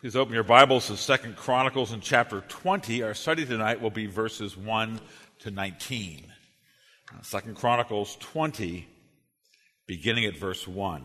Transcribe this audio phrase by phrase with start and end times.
[0.00, 3.02] Please open your Bibles to Second Chronicles in chapter 20.
[3.02, 4.98] Our study tonight will be verses 1
[5.40, 6.24] to 19.
[7.20, 8.88] Second Chronicles 20,
[9.86, 11.04] beginning at verse 1.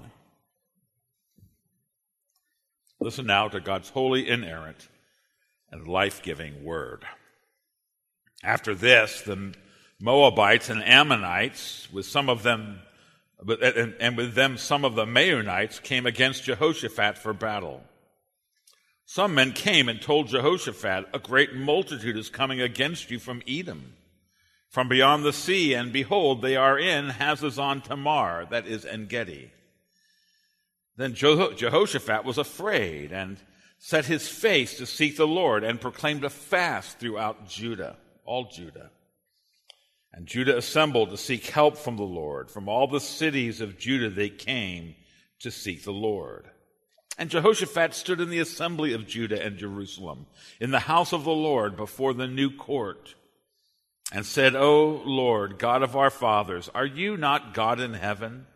[3.01, 4.87] Listen now to God's holy, inerrant,
[5.71, 7.03] and life giving word.
[8.45, 9.55] After this, the
[9.99, 12.79] Moabites and Ammonites, with some of them,
[13.99, 17.83] and with them some of the Meunites, came against Jehoshaphat for battle.
[19.05, 23.93] Some men came and told Jehoshaphat, A great multitude is coming against you from Edom,
[24.69, 29.51] from beyond the sea, and behold, they are in Hazazon Tamar, that is En Gedi.
[30.97, 33.37] Then Jehoshaphat was afraid and
[33.77, 38.89] set his face to seek the Lord and proclaimed a fast throughout Judah, all Judah.
[40.13, 42.49] And Judah assembled to seek help from the Lord.
[42.49, 44.95] From all the cities of Judah they came
[45.41, 46.49] to seek the Lord.
[47.17, 50.25] And Jehoshaphat stood in the assembly of Judah and Jerusalem,
[50.59, 53.15] in the house of the Lord before the new court,
[54.11, 58.47] and said, O Lord, God of our fathers, are you not God in heaven?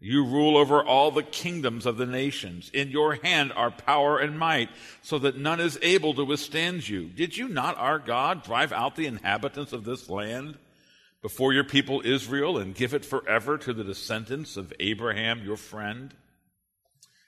[0.00, 2.70] You rule over all the kingdoms of the nations.
[2.72, 4.70] In your hand are power and might,
[5.02, 7.08] so that none is able to withstand you.
[7.08, 10.56] Did you not, our God, drive out the inhabitants of this land
[11.20, 16.14] before your people Israel and give it forever to the descendants of Abraham, your friend?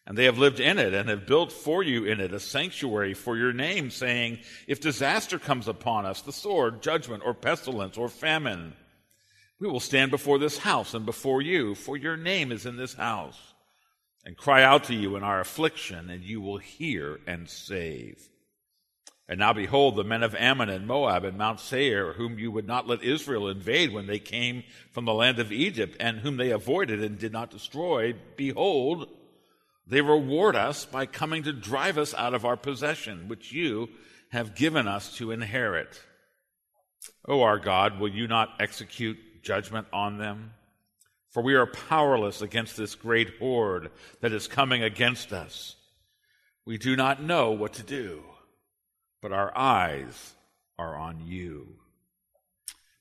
[0.07, 3.15] And they have lived in it and have built for you in it a sanctuary
[3.15, 8.09] for your name, saying, If disaster comes upon us, the sword, judgment, or pestilence, or
[8.09, 8.73] famine,
[9.61, 12.95] we will stand before this house and before you, for your name is in this
[12.95, 13.39] house,
[14.25, 18.31] and cry out to you in our affliction, and you will hear and save.
[19.29, 22.67] And now behold, the men of Ammon and Moab and Mount Seir, whom you would
[22.67, 26.51] not let Israel invade when they came from the land of Egypt, and whom they
[26.51, 29.09] avoided and did not destroy, behold,
[29.91, 33.89] they reward us by coming to drive us out of our possession, which you
[34.31, 36.01] have given us to inherit.
[37.27, 40.53] O our God, will you not execute judgment on them?
[41.31, 45.75] For we are powerless against this great horde that is coming against us.
[46.65, 48.23] We do not know what to do,
[49.21, 50.35] but our eyes
[50.79, 51.80] are on you.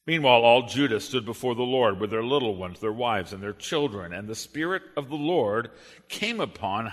[0.09, 3.53] Meanwhile, all Judah stood before the Lord with their little ones, their wives, and their
[3.53, 5.70] children, and the Spirit of the Lord
[6.08, 6.88] came upon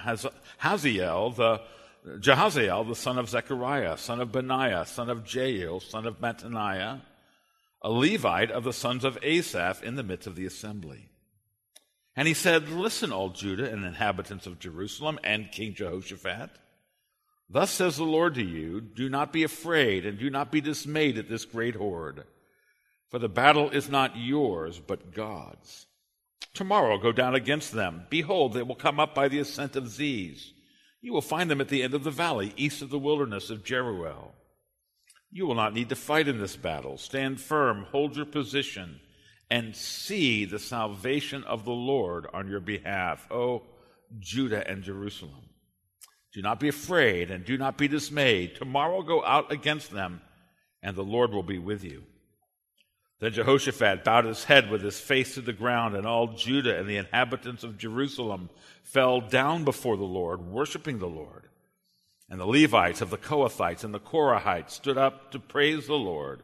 [0.58, 1.62] Hazael, the
[2.06, 7.00] Jahaziel, the son of Zechariah, son of Benaiah, son of Jeiel, son of Mattaniah,
[7.80, 11.08] a Levite of the sons of Asaph, in the midst of the assembly.
[12.14, 16.50] And he said, Listen, all Judah and inhabitants of Jerusalem, and King Jehoshaphat.
[17.48, 21.16] Thus says the Lord to you Do not be afraid, and do not be dismayed
[21.16, 22.26] at this great horde
[23.10, 25.86] for the battle is not yours, but God's.
[26.54, 28.06] Tomorrow go down against them.
[28.08, 30.52] Behold, they will come up by the ascent of Ziz.
[31.00, 33.62] You will find them at the end of the valley, east of the wilderness of
[33.62, 34.32] Jeruel.
[35.30, 36.96] You will not need to fight in this battle.
[36.96, 39.00] Stand firm, hold your position,
[39.50, 43.62] and see the salvation of the Lord on your behalf, O
[44.18, 45.50] Judah and Jerusalem.
[46.32, 48.56] Do not be afraid and do not be dismayed.
[48.56, 50.20] Tomorrow go out against them,
[50.82, 52.02] and the Lord will be with you.
[53.18, 56.88] Then Jehoshaphat bowed his head with his face to the ground, and all Judah and
[56.88, 58.50] the inhabitants of Jerusalem
[58.82, 61.48] fell down before the Lord, worshiping the Lord.
[62.28, 66.42] And the Levites of the Kohathites and the Korahites stood up to praise the Lord,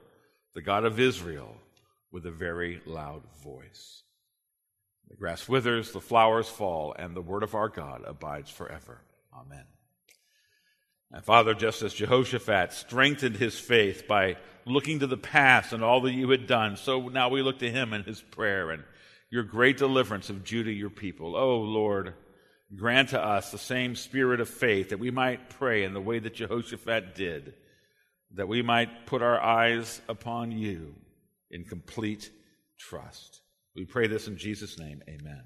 [0.55, 1.57] the God of Israel,
[2.11, 4.03] with a very loud voice.
[5.11, 9.03] The grass withers, the flowers fall, and the word of our God abides forever.
[9.35, 9.65] Amen.
[11.11, 16.01] And Father, just as Jehoshaphat strengthened his faith by looking to the past and all
[16.03, 18.85] that you had done, so now we look to him and his prayer and
[19.31, 21.35] your great deliverance of Judah, your people.
[21.35, 22.15] Oh, Lord,
[22.77, 26.19] grant to us the same spirit of faith that we might pray in the way
[26.19, 27.55] that Jehoshaphat did,
[28.35, 30.95] that we might put our eyes upon you
[31.51, 32.31] in complete
[32.79, 33.41] trust.
[33.75, 35.03] We pray this in Jesus' name.
[35.09, 35.43] Amen.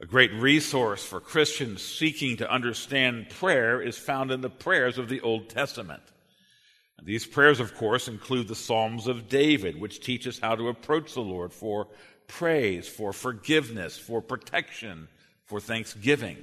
[0.00, 5.08] A great resource for Christians seeking to understand prayer is found in the prayers of
[5.08, 6.02] the Old Testament.
[7.04, 11.12] These prayers, of course, include the Psalms of David, which teach us how to approach
[11.12, 11.88] the Lord for
[12.26, 15.08] praise, for forgiveness, for protection,
[15.44, 16.38] for thanksgiving.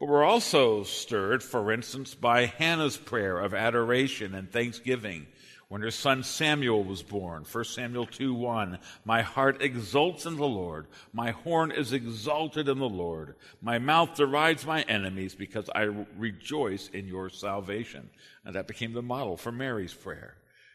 [0.00, 5.26] But we're also stirred, for instance, by Hannah's prayer of adoration and thanksgiving
[5.72, 7.46] when her son Samuel was born.
[7.50, 8.78] 1 Samuel 2 1.
[9.06, 10.86] My heart exults in the Lord.
[11.14, 13.36] My horn is exalted in the Lord.
[13.62, 15.88] My mouth derides my enemies because I
[16.18, 18.10] rejoice in your salvation.
[18.44, 20.34] And that became the model for Mary's prayer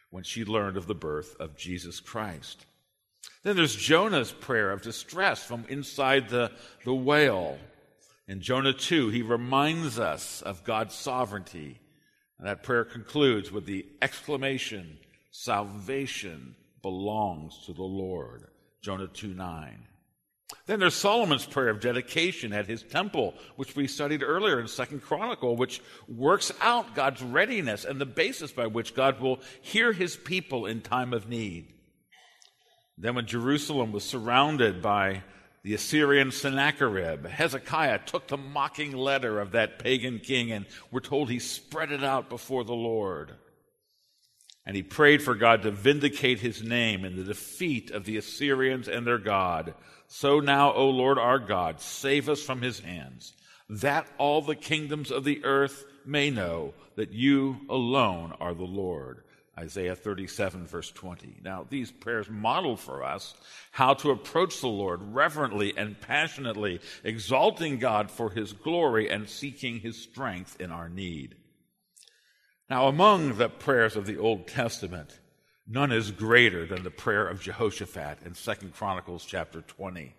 [0.10, 2.66] when she learned of the birth of Jesus Christ.
[3.44, 6.52] Then there's Jonah's prayer of distress from inside the,
[6.86, 7.60] the whale.
[8.28, 11.82] In Jonah 2, he reminds us of God's sovereignty.
[12.40, 14.98] And that prayer concludes with the exclamation,
[15.32, 18.48] Salvation belongs to the Lord.
[18.82, 19.88] Jonah 2 9.
[20.66, 25.02] Then there's Solomon's prayer of dedication at his temple, which we studied earlier in Second
[25.02, 30.16] Chronicle, which works out God's readiness and the basis by which God will hear his
[30.16, 31.74] people in time of need.
[32.98, 35.24] Then when Jerusalem was surrounded by
[35.68, 41.30] the Assyrian Sennacherib, Hezekiah took the mocking letter of that pagan king and we're told
[41.30, 43.34] he spread it out before the Lord.
[44.66, 48.88] And he prayed for God to vindicate his name in the defeat of the Assyrians
[48.88, 49.74] and their God.
[50.08, 53.34] So now, O Lord our God, save us from his hands,
[53.68, 59.22] that all the kingdoms of the earth may know that you alone are the Lord.
[59.58, 61.38] Isaiah 37, verse 20.
[61.44, 63.34] Now, these prayers model for us
[63.72, 69.80] how to approach the Lord reverently and passionately, exalting God for his glory and seeking
[69.80, 71.36] his strength in our need.
[72.70, 75.20] Now, among the prayers of the Old Testament,
[75.68, 80.14] none is greater than the prayer of Jehoshaphat in 2 Chronicles chapter 20.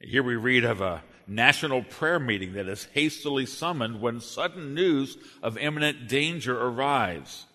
[0.00, 5.16] Here we read of a national prayer meeting that is hastily summoned when sudden news
[5.42, 7.46] of imminent danger arrives.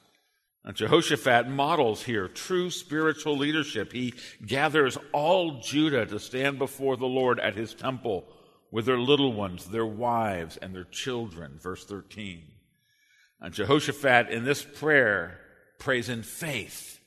[0.63, 3.91] Now, Jehoshaphat models here true spiritual leadership.
[3.91, 4.13] He
[4.45, 8.25] gathers all Judah to stand before the Lord at his temple
[8.69, 11.57] with their little ones, their wives, and their children.
[11.59, 12.43] Verse 13.
[13.39, 15.39] And Jehoshaphat in this prayer
[15.79, 16.99] prays in faith.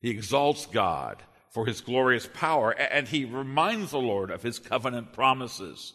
[0.00, 5.12] He exalts God for his glorious power, and he reminds the Lord of his covenant
[5.12, 5.92] promises.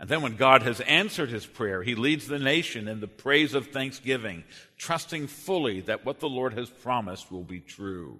[0.00, 3.54] And then, when God has answered his prayer, he leads the nation in the praise
[3.54, 4.44] of thanksgiving,
[4.76, 8.18] trusting fully that what the Lord has promised will be true.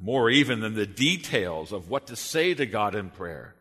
[0.00, 3.54] More even than the details of what to say to God in prayer,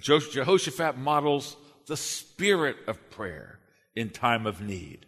[0.00, 1.56] Jehoshaphat models
[1.86, 3.58] the spirit of prayer
[3.94, 5.06] in time of need.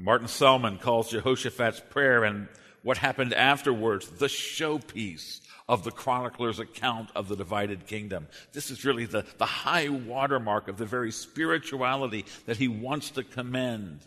[0.00, 2.48] Martin Selman calls Jehoshaphat's prayer and
[2.82, 8.26] what happened afterwards the showpiece of the chronicler's account of the divided kingdom.
[8.52, 13.24] This is really the, the high watermark of the very spirituality that he wants to
[13.24, 14.00] commend,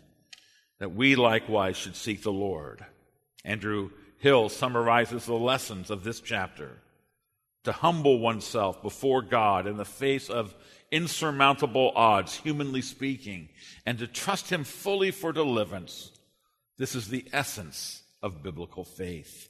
[0.78, 2.84] that we likewise should seek the Lord.
[3.44, 6.78] Andrew Hill summarizes the lessons of this chapter
[7.64, 10.54] to humble oneself before God in the face of
[10.90, 13.48] insurmountable odds, humanly speaking,
[13.84, 16.12] and to trust Him fully for deliverance.
[16.78, 19.48] This is the essence of biblical faith.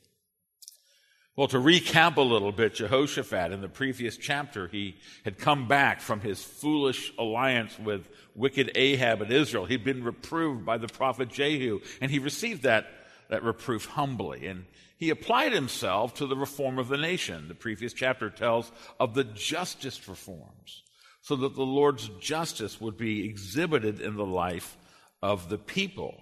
[1.38, 6.00] Well, to recap a little bit, Jehoshaphat in the previous chapter, he had come back
[6.00, 9.64] from his foolish alliance with wicked Ahab in Israel.
[9.64, 12.88] He'd been reproved by the prophet Jehu, and he received that,
[13.30, 14.48] that reproof humbly.
[14.48, 14.64] And
[14.96, 17.46] he applied himself to the reform of the nation.
[17.46, 20.82] The previous chapter tells of the justice reforms,
[21.20, 24.76] so that the Lord's justice would be exhibited in the life
[25.22, 26.20] of the people.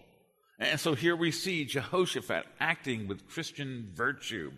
[0.58, 4.52] And so here we see Jehoshaphat acting with Christian virtue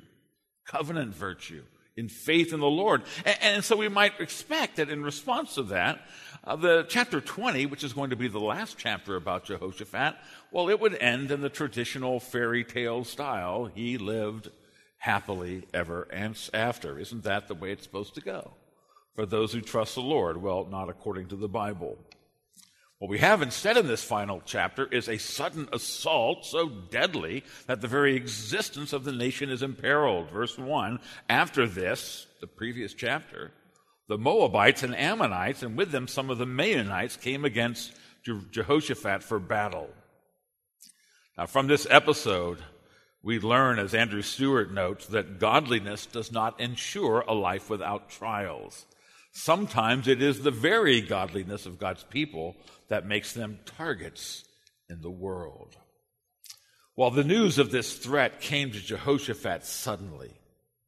[0.69, 1.63] covenant virtue,
[1.97, 3.03] in faith in the Lord.
[3.25, 6.01] And, and so we might expect that in response to that,
[6.45, 10.15] uh, the chapter 20, which is going to be the last chapter about Jehoshaphat,
[10.53, 13.67] well, it would end in the traditional fairy tale style.
[13.67, 14.51] He lived
[14.99, 16.09] happily ever
[16.55, 16.99] after.
[16.99, 18.53] Isn't that the way it's supposed to go?
[19.15, 20.41] For those who trust the Lord.
[20.41, 21.99] Well, not according to the Bible.
[22.99, 27.81] What we have instead in this final chapter is a sudden assault so deadly that
[27.81, 30.31] the very existence of the nation is imperiled.
[30.31, 33.53] Verse 1 After this, the previous chapter,
[34.09, 37.93] the Moabites and Ammonites, and with them some of the Maonites, came against
[38.51, 39.91] Jehoshaphat for battle.
[41.37, 42.59] Now, from this episode,
[43.23, 48.87] we learn, as Andrew Stewart notes, that godliness does not ensure a life without trials.
[49.33, 52.57] Sometimes it is the very godliness of God's people
[52.89, 54.45] that makes them targets
[54.89, 55.77] in the world.
[56.95, 60.33] While the news of this threat came to Jehoshaphat suddenly.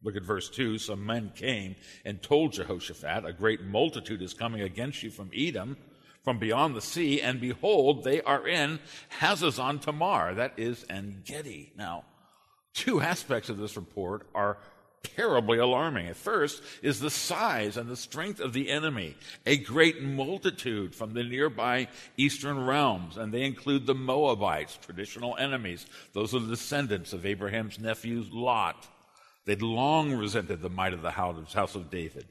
[0.03, 0.79] Look at verse 2.
[0.79, 5.77] Some men came and told Jehoshaphat, A great multitude is coming against you from Edom,
[6.25, 8.81] from beyond the sea, and behold, they are in
[9.21, 11.73] Hazazon Tamar, that is En Gedi.
[11.77, 12.05] Now,
[12.75, 14.59] two aspects of this report are
[15.03, 16.09] terribly alarming.
[16.09, 19.17] At first is the size and the strength of the enemy,
[19.47, 25.87] a great multitude from the nearby eastern realms, and they include the Moabites, traditional enemies.
[26.13, 28.87] Those are the descendants of Abraham's nephew Lot.
[29.47, 32.27] They'd long resented the might of the house of David.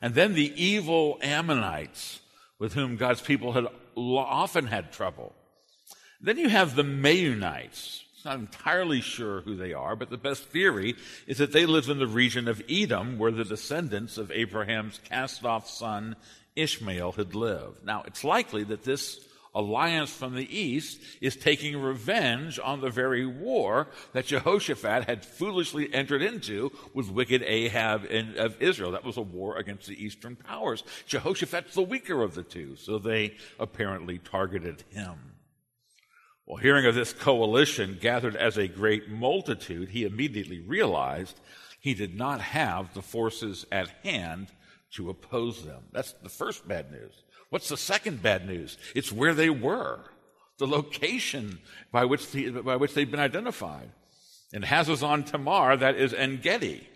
[0.00, 2.20] And then the evil Ammonites,
[2.58, 5.34] with whom God's people had often had trouble.
[6.20, 10.96] Then you have the Maonites, not entirely sure who they are, but the best theory
[11.26, 15.44] is that they live in the region of Edom, where the descendants of Abraham's cast
[15.44, 16.16] off son
[16.56, 17.84] Ishmael had lived.
[17.84, 19.20] Now, it's likely that this
[19.54, 25.92] alliance from the east is taking revenge on the very war that Jehoshaphat had foolishly
[25.92, 28.92] entered into with wicked Ahab in, of Israel.
[28.92, 30.82] That was a war against the eastern powers.
[31.06, 35.31] Jehoshaphat's the weaker of the two, so they apparently targeted him.
[36.46, 41.38] Well, hearing of this coalition gathered as a great multitude, he immediately realized
[41.80, 44.48] he did not have the forces at hand
[44.92, 45.84] to oppose them.
[45.92, 47.12] That's the first bad news.
[47.50, 48.76] What's the second bad news?
[48.94, 50.00] It's where they were,
[50.58, 53.90] the location by which, the, by which they've been identified.
[54.52, 56.86] In Hazazon Tamar, that is En Gedi.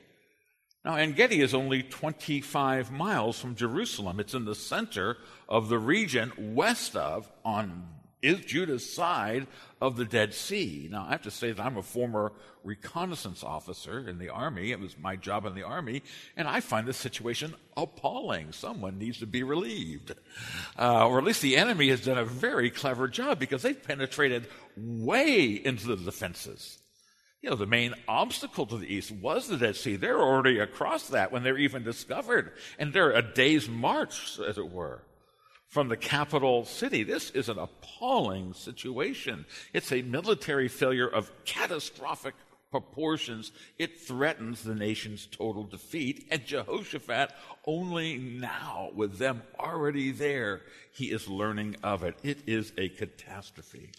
[0.85, 4.21] Now, En Gedi is only 25 miles from Jerusalem.
[4.21, 5.17] It's in the center
[5.49, 7.88] of the region west of, on
[8.23, 9.46] is Judah's side
[9.80, 10.88] of the Dead Sea.
[10.90, 12.32] Now, I have to say that I'm a former
[12.64, 14.73] reconnaissance officer in the Army.
[14.73, 16.02] It was my job in the Army,
[16.37, 18.52] and I find this situation appalling.
[18.52, 20.12] Someone needs to be relieved.
[20.78, 24.49] Uh, or at least the enemy has done a very clever job because they've penetrated
[24.76, 26.78] way into the defenses.
[27.42, 29.96] You know, the main obstacle to the east was the Dead Sea.
[29.96, 34.70] They're already across that when they're even discovered, and they're a day's march, as it
[34.70, 35.02] were
[35.68, 37.02] from the capital city.
[37.02, 39.46] This is an appalling situation.
[39.73, 42.35] It's a military failure of catastrophic
[42.70, 43.52] proportions.
[43.78, 46.26] It threatens the nation's total defeat.
[46.30, 47.32] And Jehoshaphat,
[47.66, 52.16] only now, with them already there, he is learning of it.
[52.23, 53.90] It is a catastrophe.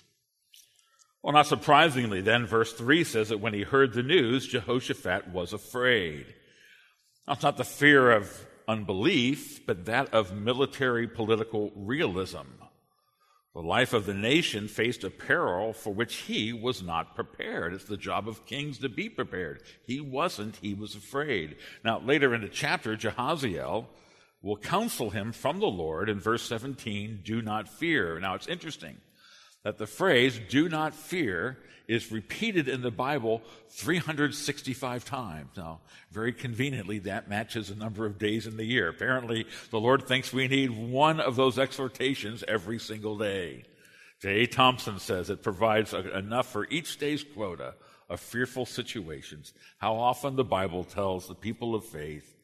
[1.22, 5.52] Well, not surprisingly, then, verse 3 says that when he heard the news, Jehoshaphat was
[5.52, 6.34] afraid.
[7.28, 12.48] It's not the fear of unbelief, but that of military political realism.
[13.54, 17.74] The life of the nation faced a peril for which he was not prepared.
[17.74, 19.64] It's the job of kings to be prepared.
[19.88, 21.56] He wasn't, he was afraid.
[21.84, 23.88] Now, later in the chapter, Jehaziel
[24.44, 28.20] will counsel him from the Lord in verse 17 do not fear.
[28.20, 28.98] Now, it's interesting
[29.68, 31.58] that the phrase do not fear
[31.90, 35.50] is repeated in the Bible 365 times.
[35.58, 38.88] Now, very conveniently, that matches the number of days in the year.
[38.88, 43.66] Apparently, the Lord thinks we need one of those exhortations every single day.
[44.22, 44.48] J.A.
[44.48, 47.74] Thompson says it provides enough for each day's quota
[48.10, 49.52] of fearful situations.
[49.80, 52.38] How often the Bible tells the people of faith,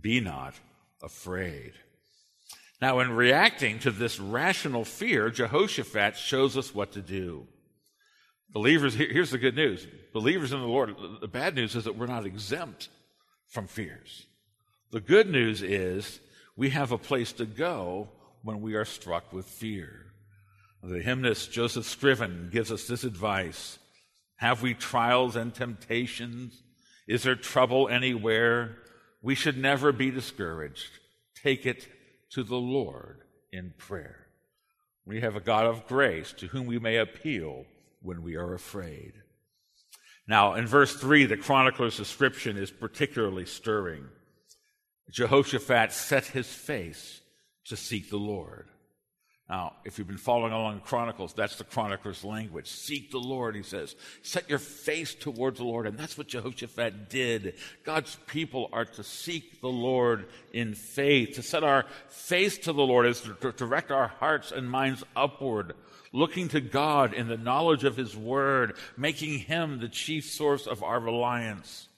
[0.00, 0.54] be not
[1.02, 1.74] afraid.
[2.80, 7.46] Now, in reacting to this rational fear, Jehoshaphat shows us what to do.
[8.52, 9.86] Believers, here's the good news.
[10.12, 12.88] Believers in the Lord, the bad news is that we're not exempt
[13.48, 14.26] from fears.
[14.92, 16.20] The good news is
[16.56, 18.08] we have a place to go
[18.42, 20.06] when we are struck with fear.
[20.82, 23.78] The hymnist Joseph Scriven gives us this advice
[24.36, 26.62] Have we trials and temptations?
[27.06, 28.78] Is there trouble anywhere?
[29.22, 30.90] We should never be discouraged.
[31.42, 31.86] Take it
[32.30, 33.22] to the Lord
[33.52, 34.26] in prayer.
[35.04, 37.64] We have a God of grace to whom we may appeal
[38.02, 39.14] when we are afraid.
[40.26, 44.06] Now, in verse 3, the chronicler's description is particularly stirring.
[45.10, 47.20] Jehoshaphat set his face
[47.64, 48.68] to seek the Lord.
[49.50, 52.68] Now, if you've been following along in Chronicles, that's the chronicler's language.
[52.68, 53.96] Seek the Lord, he says.
[54.22, 55.88] Set your face towards the Lord.
[55.88, 57.54] And that's what Jehoshaphat did.
[57.82, 61.34] God's people are to seek the Lord in faith.
[61.34, 65.74] To set our face to the Lord is to direct our hearts and minds upward
[66.12, 70.82] looking to God in the knowledge of His Word, making Him the chief source of
[70.82, 71.88] our reliance.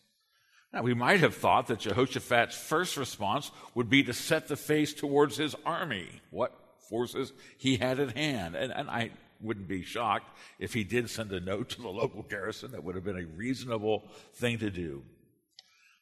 [0.73, 4.95] Now, we might have thought that Jehoshaphat's first response would be to set the face
[4.95, 6.62] towards his army, what
[6.93, 8.55] forces he had at hand.
[8.55, 12.23] And, and I wouldn't be shocked if he did send a note to the local
[12.23, 12.73] garrison.
[12.73, 15.03] That would have been a reasonable thing to do.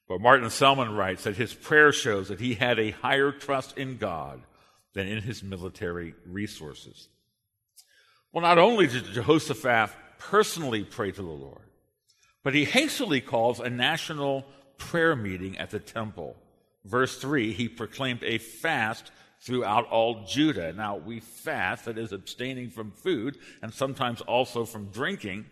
[0.08, 3.98] But Martin Selman writes that his prayer shows that he had a higher trust in
[3.98, 4.42] God
[4.92, 7.08] than in his military resources.
[8.32, 11.70] Well, not only did Jehoshaphat personally pray to the Lord,
[12.42, 14.44] but he hastily calls a national
[14.78, 16.36] prayer meeting at the temple.
[16.84, 20.72] Verse 3 he proclaimed a fast throughout all Judah.
[20.72, 25.46] Now, we fast, that is, abstaining from food and sometimes also from drinking,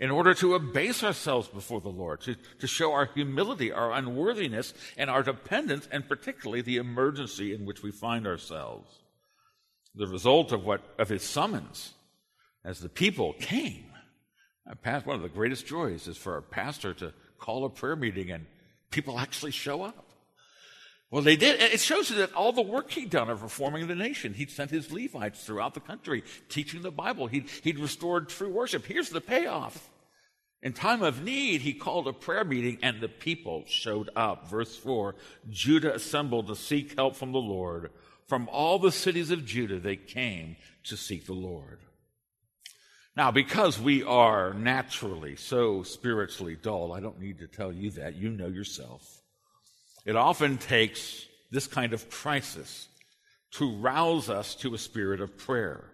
[0.00, 4.72] in order to abase ourselves before the Lord, to, to show our humility, our unworthiness,
[4.96, 9.00] and our dependence, and particularly the emergency in which we find ourselves.
[9.94, 11.94] The result of what of his summons
[12.64, 13.86] as the people came.
[14.84, 18.46] One of the greatest joys is for a pastor to call a prayer meeting and
[18.90, 20.07] people actually show up.
[21.10, 21.60] Well, they did.
[21.60, 24.70] It shows you that all the work he'd done of reforming the nation, he'd sent
[24.70, 27.26] his Levites throughout the country teaching the Bible.
[27.26, 28.84] He'd, he'd restored true worship.
[28.84, 29.88] Here's the payoff.
[30.62, 34.50] In time of need, he called a prayer meeting and the people showed up.
[34.50, 35.14] Verse 4
[35.48, 37.90] Judah assembled to seek help from the Lord
[38.26, 41.78] from all the cities of Judah they came to seek the Lord.
[43.16, 48.14] Now, because we are naturally so spiritually dull, I don't need to tell you that.
[48.14, 49.22] You know yourself.
[50.08, 52.88] It often takes this kind of crisis
[53.50, 55.84] to rouse us to a spirit of prayer,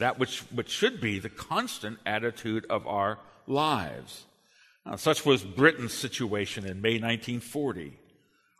[0.00, 4.24] that which, which should be the constant attitude of our lives.
[4.84, 7.96] Now, such was Britain's situation in May 1940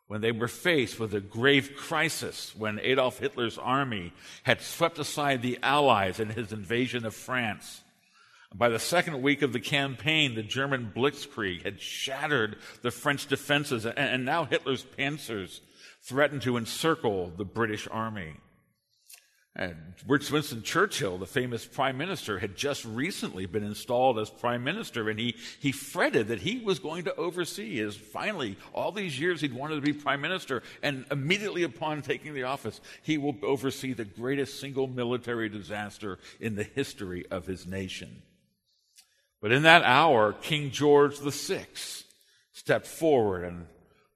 [0.06, 4.12] when they were faced with a grave crisis when Adolf Hitler's army
[4.44, 7.82] had swept aside the Allies in his invasion of France.
[8.56, 13.84] By the second week of the campaign, the German blitzkrieg had shattered the French defenses,
[13.84, 15.58] and now Hitler's panzers
[16.02, 18.34] threatened to encircle the British army.
[19.56, 25.10] And Winston Churchill, the famous prime minister, had just recently been installed as prime minister,
[25.10, 29.40] and he, he fretted that he was going to oversee his finally, all these years
[29.40, 33.94] he'd wanted to be prime minister, and immediately upon taking the office, he will oversee
[33.94, 38.22] the greatest single military disaster in the history of his nation.
[39.44, 41.66] But in that hour, King George VI
[42.54, 43.66] stepped forward and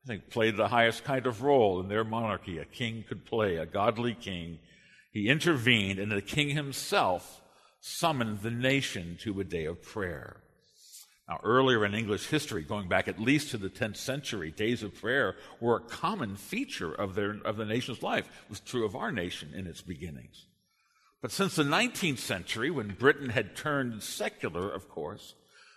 [0.02, 3.56] I think played the highest kind of role in their monarchy a king could play,
[3.56, 4.58] a godly king.
[5.12, 7.42] He intervened, and the king himself
[7.78, 10.38] summoned the nation to a day of prayer.
[11.28, 14.98] Now, earlier in English history, going back at least to the 10th century, days of
[14.98, 18.24] prayer were a common feature of, their, of the nation's life.
[18.24, 20.46] It was true of our nation in its beginnings.
[21.20, 25.34] But since the 19th century, when Britain had turned secular, of course,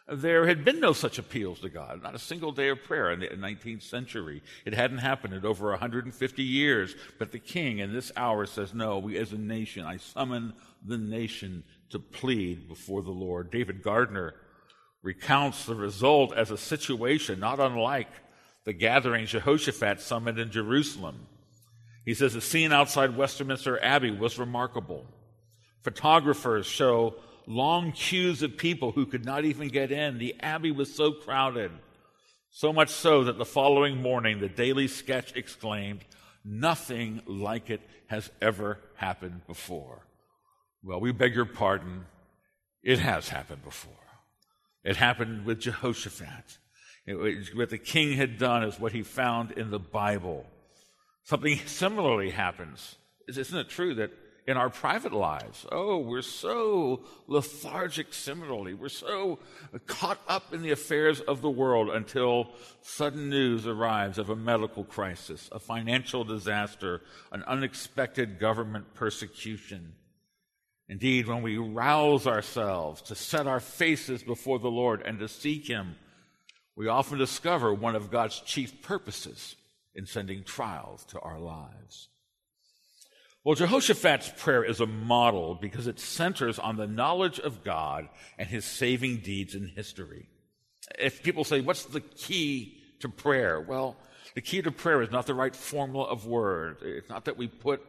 [0.07, 3.21] there had been no such appeals to God, not a single day of prayer in
[3.21, 4.43] the 19th century.
[4.65, 6.95] It hadn't happened in over 150 years.
[7.17, 10.53] But the king in this hour says, No, we as a nation, I summon
[10.85, 13.51] the nation to plead before the Lord.
[13.51, 14.35] David Gardner
[15.01, 18.09] recounts the result as a situation not unlike
[18.65, 21.27] the gathering Jehoshaphat summoned in Jerusalem.
[22.05, 25.05] He says the scene outside Westminster Abbey was remarkable.
[25.81, 27.15] Photographers show
[27.47, 30.17] long queues of people who could not even get in.
[30.17, 31.71] The Abbey was so crowded.
[32.51, 36.03] So much so that the following morning, the Daily Sketch exclaimed,
[36.43, 40.05] Nothing like it has ever happened before.
[40.83, 42.05] Well, we beg your pardon.
[42.83, 43.93] It has happened before.
[44.83, 46.57] It happened with Jehoshaphat.
[47.05, 50.45] It, what the king had done is what he found in the Bible.
[51.23, 52.95] Something similarly happens.
[53.27, 54.11] Isn't it true that
[54.51, 55.65] in our private lives.
[55.71, 58.73] Oh, we're so lethargic similarly.
[58.73, 59.39] We're so
[59.87, 62.49] caught up in the affairs of the world until
[62.81, 69.93] sudden news arrives of a medical crisis, a financial disaster, an unexpected government persecution.
[70.89, 75.67] Indeed, when we rouse ourselves to set our faces before the Lord and to seek
[75.67, 75.95] Him,
[76.75, 79.55] we often discover one of God's chief purposes
[79.95, 82.09] in sending trials to our lives.
[83.43, 88.47] Well, Jehoshaphat's prayer is a model because it centers on the knowledge of God and
[88.47, 90.27] his saving deeds in history.
[90.99, 93.59] If people say, What's the key to prayer?
[93.59, 93.95] Well,
[94.35, 96.81] the key to prayer is not the right formula of words.
[96.83, 97.81] It's not that we put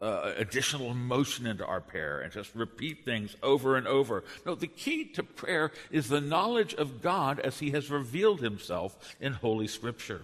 [0.00, 4.22] uh, additional emotion into our prayer and just repeat things over and over.
[4.46, 9.16] No, the key to prayer is the knowledge of God as he has revealed himself
[9.20, 10.22] in Holy Scripture.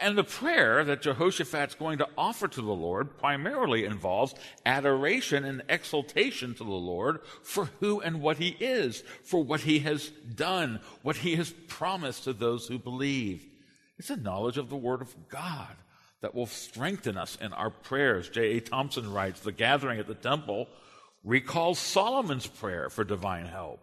[0.00, 4.34] And the prayer that Jehoshaphat's going to offer to the Lord primarily involves
[4.64, 9.80] adoration and exaltation to the Lord for who and what he is, for what he
[9.80, 13.46] has done, what he has promised to those who believe.
[13.98, 15.76] It's a knowledge of the Word of God
[16.22, 18.30] that will strengthen us in our prayers.
[18.30, 18.60] J.A.
[18.60, 20.68] Thompson writes The gathering at the temple
[21.24, 23.80] recalls Solomon's prayer for divine help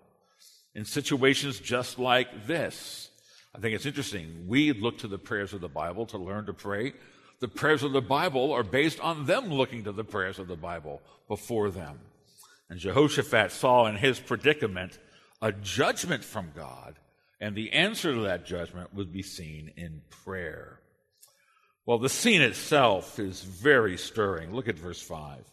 [0.74, 3.12] in situations just like this.
[3.58, 4.46] I think it's interesting.
[4.48, 6.94] We look to the prayers of the Bible to learn to pray.
[7.40, 10.56] The prayers of the Bible are based on them looking to the prayers of the
[10.56, 12.00] Bible before them.
[12.70, 15.00] And Jehoshaphat saw in his predicament
[15.42, 17.00] a judgment from God,
[17.42, 20.80] and the answer to that judgment would be seen in prayer.
[21.88, 24.54] Well, the scene itself is very stirring.
[24.54, 25.46] Look at verse 5.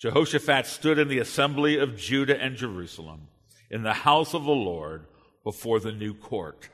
[0.00, 3.28] Jehoshaphat stood in the assembly of Judah and Jerusalem
[3.70, 5.04] in the house of the Lord
[5.44, 6.68] before the new court.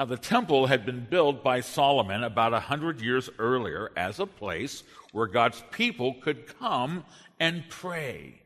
[0.00, 4.24] Now, the temple had been built by Solomon about a hundred years earlier as a
[4.24, 4.82] place
[5.12, 7.04] where God's people could come
[7.38, 8.40] and pray.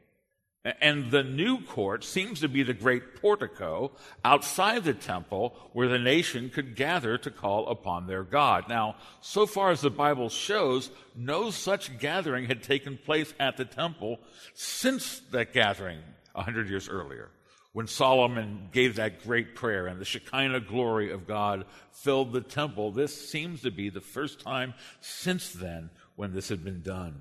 [0.64, 3.92] And the new court seems to be the great portico
[4.24, 8.68] outside the temple where the nation could gather to call upon their God.
[8.68, 13.64] Now, so far as the Bible shows, no such gathering had taken place at the
[13.64, 14.18] temple
[14.54, 16.00] since that gathering
[16.34, 17.30] a hundred years earlier
[17.74, 22.92] when Solomon gave that great prayer and the Shekinah glory of God filled the temple,
[22.92, 27.16] this seems to be the first time since then when this had been done.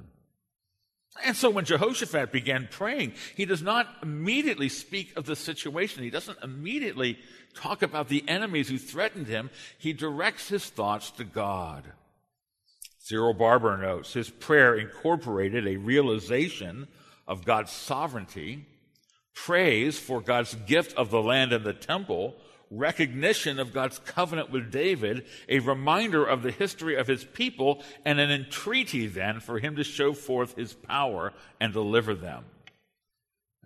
[1.25, 6.03] And so when Jehoshaphat began praying, he does not immediately speak of the situation.
[6.03, 7.17] He doesn't immediately
[7.55, 9.49] talk about the enemies who threatened him.
[9.79, 11.83] He directs his thoughts to God.
[12.99, 16.87] Cyril Barber notes his prayer incorporated a realization
[17.27, 18.67] of God's sovereignty,
[19.33, 22.35] praise for God's gift of the land and the temple,
[22.69, 28.19] recognition of God's covenant with David, a reminder of the history of his people, and
[28.19, 32.45] an entreaty then for him to show forth his power and deliver them.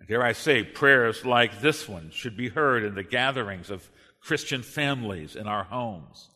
[0.06, 4.62] Dare I say, prayers like this one should be heard in the gatherings of Christian
[4.62, 6.28] families in our homes.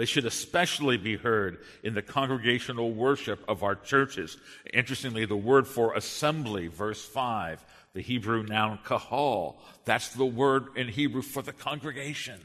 [0.00, 4.38] They should especially be heard in the congregational worship of our churches.
[4.72, 9.60] Interestingly, the word for assembly, verse 5, the Hebrew noun kahal.
[9.84, 12.40] That's the word in Hebrew for the congregation.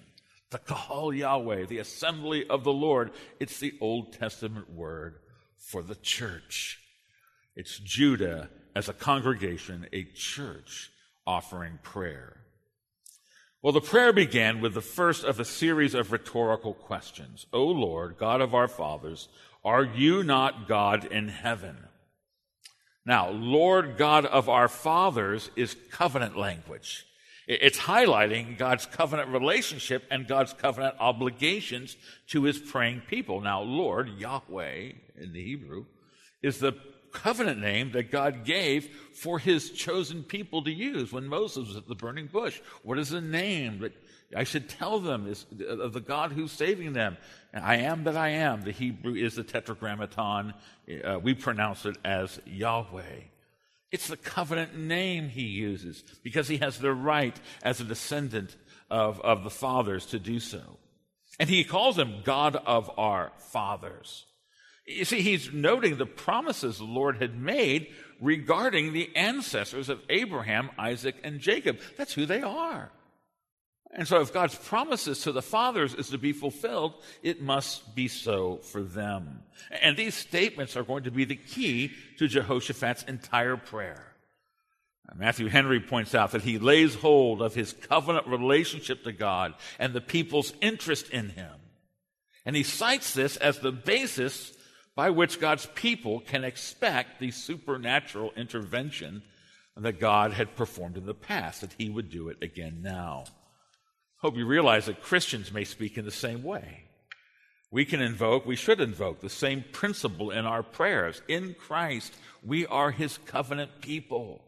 [0.50, 3.12] The kahal Yahweh, the assembly of the Lord.
[3.39, 5.20] It's the Old Testament word
[5.58, 6.82] for the church.
[7.56, 10.91] It's Judah as a congregation, a church
[11.26, 12.36] offering prayer.
[13.65, 17.47] Well, the prayer began with the first of a series of rhetorical questions.
[17.51, 19.28] O Lord, God of our fathers,
[19.63, 21.75] are you not God in heaven?
[23.08, 27.08] Now, Lord God of our fathers is covenant language.
[27.47, 31.97] It's highlighting God's covenant relationship and God's covenant obligations
[32.28, 33.41] to his praying people.
[33.41, 35.86] Now, Lord, Yahweh in the Hebrew,
[36.43, 36.73] is the
[37.15, 41.88] covenant name that God gave for his chosen people to use when Moses was at
[41.88, 42.62] the burning bush.
[42.84, 43.93] What is the name that
[44.36, 47.17] I should tell them is of the God who's saving them?
[47.54, 48.63] I am that I am.
[48.63, 50.54] The Hebrew is the tetragrammaton.
[51.04, 53.21] Uh, we pronounce it as Yahweh.
[53.91, 58.56] It's the covenant name he uses because he has the right as a descendant
[58.89, 60.78] of, of the fathers to do so.
[61.39, 64.25] And he calls him God of our fathers.
[64.86, 67.88] You see, he's noting the promises the Lord had made
[68.21, 71.80] regarding the ancestors of Abraham, Isaac, and Jacob.
[71.98, 72.91] That's who they are.
[73.91, 76.93] And so, if God's promises to the fathers is to be fulfilled,
[77.24, 79.43] it must be so for them.
[79.82, 84.15] And these statements are going to be the key to Jehoshaphat's entire prayer.
[85.15, 89.93] Matthew Henry points out that he lays hold of his covenant relationship to God and
[89.93, 91.54] the people's interest in him.
[92.45, 94.52] And he cites this as the basis
[94.95, 99.23] by which God's people can expect the supernatural intervention
[99.75, 103.25] that God had performed in the past, that he would do it again now.
[104.17, 106.84] Hope you realize that Christians may speak in the same way.
[107.71, 111.21] We can invoke, we should invoke the same principle in our prayers.
[111.27, 114.45] In Christ, we are his covenant people.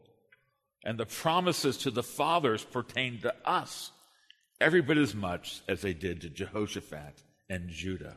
[0.86, 3.92] And the promises to the fathers pertain to us
[4.62, 8.16] every bit as much as they did to Jehoshaphat and Judah.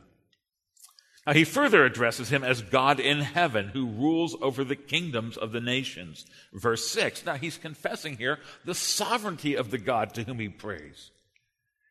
[1.27, 5.51] Now, he further addresses him as God in heaven who rules over the kingdoms of
[5.51, 6.25] the nations.
[6.51, 7.25] Verse 6.
[7.25, 11.11] Now, he's confessing here the sovereignty of the God to whom he prays.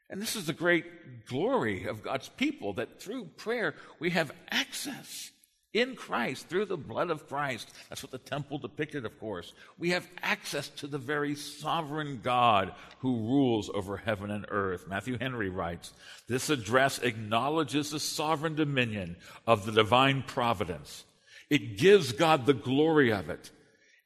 [0.09, 5.31] And this is the great glory of God's people that through prayer we have access
[5.73, 7.71] in Christ, through the blood of Christ.
[7.89, 9.53] That's what the temple depicted, of course.
[9.79, 14.89] We have access to the very sovereign God who rules over heaven and earth.
[14.89, 15.93] Matthew Henry writes
[16.27, 21.05] This address acknowledges the sovereign dominion of the divine providence.
[21.49, 23.51] It gives God the glory of it,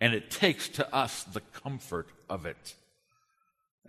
[0.00, 2.74] and it takes to us the comfort of it.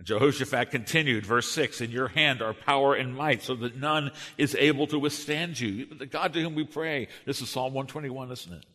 [0.02, 4.54] Jehoshaphat continued, verse 6 In your hand are power and might, so that none is
[4.54, 5.86] able to withstand you.
[5.86, 7.08] The God to whom we pray.
[7.24, 8.66] This is Psalm 121, isn't it?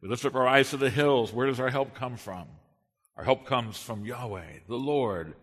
[0.00, 1.32] We lift up our eyes to the hills.
[1.32, 2.46] Where does our help come from?
[3.16, 5.34] Our help comes from Yahweh, the Lord.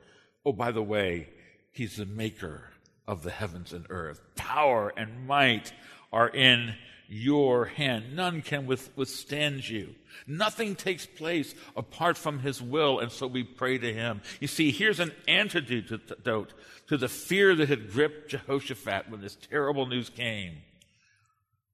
[0.45, 1.29] Oh, by the way,
[1.71, 2.71] He's the maker
[3.07, 4.21] of the heavens and earth.
[4.35, 5.73] Power and might
[6.13, 6.75] are in
[7.13, 8.15] your hand.
[8.15, 9.95] None can withstand you.
[10.25, 14.21] Nothing takes place apart from his will, and so we pray to him.
[14.39, 16.53] You see, here's an antidote
[16.87, 20.59] to the fear that had gripped Jehoshaphat when this terrible news came.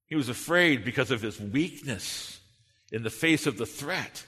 [0.07, 2.39] He was afraid because of his weakness
[2.91, 4.25] in the face of the threat.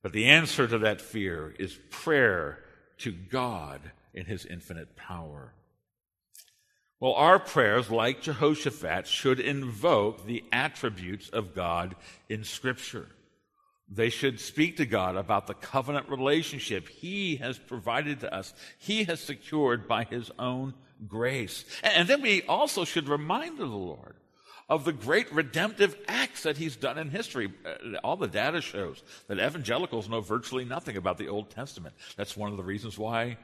[0.00, 2.60] But the answer to that fear is prayer
[2.98, 3.80] to God
[4.14, 5.52] in his infinite power.
[6.98, 11.94] Well, our prayers, like Jehoshaphat, should invoke the attributes of God
[12.28, 13.08] in Scripture.
[13.88, 19.04] They should speak to God about the covenant relationship He has provided to us, He
[19.04, 20.74] has secured by His own
[21.06, 21.64] grace.
[21.82, 24.16] And then we also should remind the Lord
[24.68, 27.52] of the great redemptive acts that He's done in history.
[27.64, 31.94] Uh, all the data shows that evangelicals know virtually nothing about the Old Testament.
[32.16, 33.36] That's one of the reasons why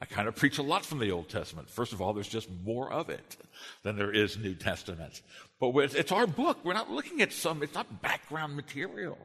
[0.00, 1.70] I kind of preach a lot from the Old Testament.
[1.70, 3.36] First of all, there's just more of it
[3.82, 5.22] than there is New Testament.
[5.58, 6.58] But it's our book.
[6.64, 9.18] We're not looking at some, it's not background material.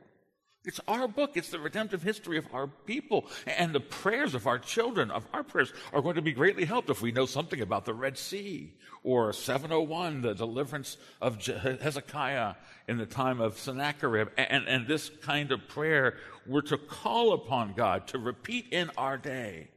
[0.63, 1.31] It's our book.
[1.35, 3.25] It's the redemptive history of our people.
[3.47, 6.89] And the prayers of our children, of our prayers, are going to be greatly helped
[6.89, 8.71] if we know something about the Red Sea
[9.03, 12.53] or 701, the deliverance of Hezekiah
[12.87, 14.29] in the time of Sennacherib.
[14.37, 19.17] And, and this kind of prayer, we're to call upon God to repeat in our
[19.17, 19.69] day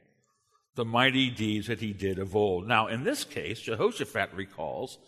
[0.74, 2.66] the mighty deeds that he did of old.
[2.66, 4.98] Now, in this case, Jehoshaphat recalls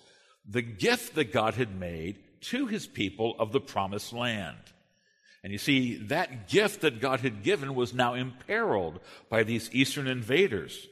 [0.49, 4.57] the gift that God had made to his people of the promised land.
[5.43, 10.07] And you see, that gift that God had given was now imperiled by these eastern
[10.07, 10.87] invaders.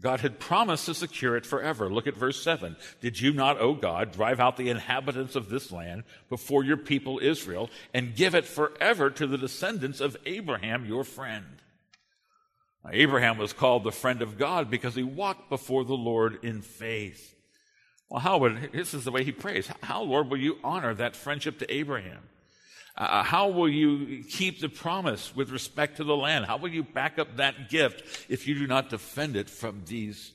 [0.00, 1.90] God had promised to secure it forever.
[1.90, 2.76] Look at verse 7.
[3.00, 7.18] Did you not, O God, drive out the inhabitants of this land before your people
[7.20, 11.44] Israel and give it forever to the descendants of Abraham, your friend?
[12.90, 17.34] Abraham was called the friend of God because he walked before the Lord in faith.
[18.08, 19.70] Well, how would, this is the way he prays.
[19.82, 22.22] How, Lord, will you honor that friendship to Abraham?
[22.96, 26.46] Uh, uh, how will you keep the promise with respect to the land?
[26.46, 30.32] How will you back up that gift if you do not defend it from these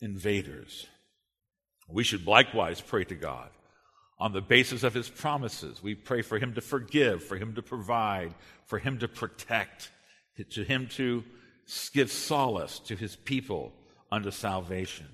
[0.00, 0.86] invaders?
[1.88, 3.48] We should likewise pray to God
[4.20, 5.82] on the basis of his promises.
[5.82, 8.34] We pray for him to forgive, for him to provide,
[8.66, 9.90] for him to protect,
[10.50, 11.24] to him to
[11.92, 13.72] give solace to his people
[14.10, 15.06] unto salvation.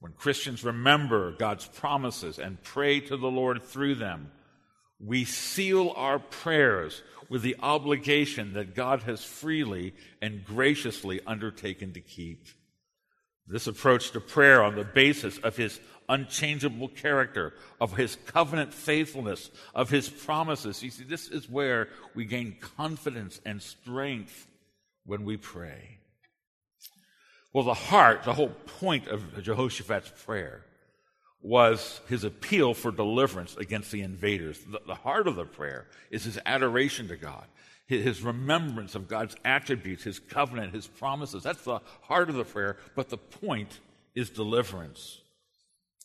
[0.00, 4.30] When Christians remember God's promises and pray to the Lord through them,
[5.00, 12.00] we seal our prayers with the obligation that God has freely and graciously undertaken to
[12.00, 12.46] keep.
[13.46, 19.50] This approach to prayer on the basis of his unchangeable character, of his covenant faithfulness,
[19.74, 20.82] of his promises.
[20.82, 24.46] You see, this is where we gain confidence and strength
[25.06, 25.98] when we pray.
[27.52, 30.64] Well, the heart, the whole point of Jehoshaphat's prayer
[31.40, 34.58] was his appeal for deliverance against the invaders.
[34.86, 37.44] The, heart of the prayer is his adoration to God,
[37.86, 41.42] his remembrance of God's attributes, his covenant, his promises.
[41.42, 43.78] That's the heart of the prayer, but the point
[44.14, 45.20] is deliverance.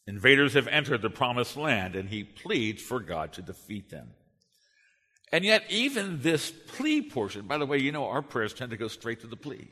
[0.05, 4.09] Invaders have entered the promised land, and he pleads for God to defeat them.
[5.31, 8.77] And yet, even this plea portion, by the way, you know our prayers tend to
[8.77, 9.67] go straight to the plea.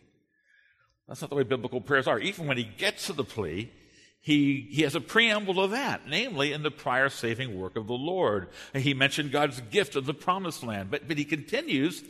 [1.08, 2.20] That's not the way biblical prayers are.
[2.20, 3.72] Even when he gets to the plea,
[4.20, 7.94] he, he has a preamble to that, namely in the prior saving work of the
[7.94, 8.50] Lord.
[8.74, 12.04] He mentioned God's gift of the promised land, but, but he continues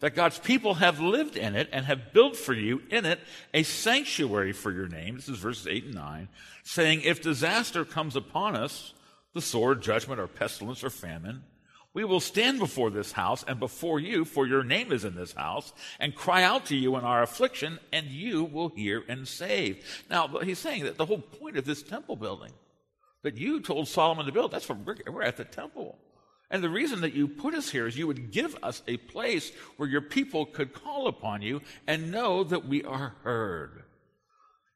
[0.00, 3.20] that God's people have lived in it and have built for you in it
[3.54, 5.14] a sanctuary for your name.
[5.14, 6.28] This is verses 8 and 9,
[6.64, 8.92] saying, If disaster comes upon us,
[9.32, 11.42] the sword, judgment, or pestilence, or famine,
[11.94, 15.32] we will stand before this house and before you, for your name is in this
[15.32, 19.84] house, and cry out to you in our affliction, and you will hear and save.
[20.08, 22.52] Now, he's saying that the whole point of this temple building
[23.22, 25.98] that you told Solomon to build, that's from, we're at the temple.
[26.50, 29.52] And the reason that you put us here is you would give us a place
[29.76, 33.81] where your people could call upon you and know that we are heard.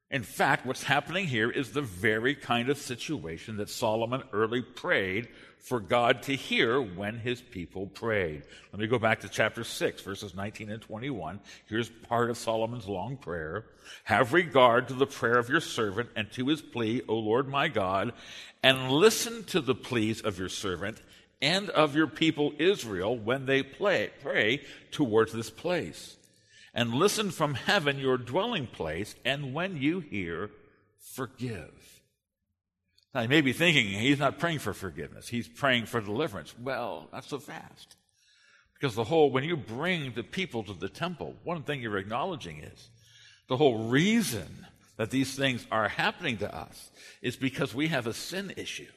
[0.08, 5.26] In fact, what's happening here is the very kind of situation that Solomon early prayed
[5.58, 8.44] for God to hear when his people prayed.
[8.72, 11.40] Let me go back to chapter 6, verses 19 and 21.
[11.68, 13.64] Here's part of Solomon's long prayer.
[14.04, 17.66] Have regard to the prayer of your servant and to his plea, O Lord my
[17.66, 18.12] God,
[18.62, 21.02] and listen to the pleas of your servant
[21.42, 26.16] and of your people Israel when they play, pray towards this place
[26.76, 30.50] and listen from heaven, your dwelling place, and when you hear,
[31.14, 31.72] forgive.
[33.14, 36.54] Now, you may be thinking he's not praying for forgiveness, he's praying for deliverance.
[36.62, 37.96] Well, not so fast.
[38.74, 42.58] Because the whole, when you bring the people to the temple, one thing you're acknowledging
[42.58, 42.90] is
[43.48, 44.66] the whole reason
[44.98, 46.90] that these things are happening to us
[47.22, 48.90] is because we have a sin issue.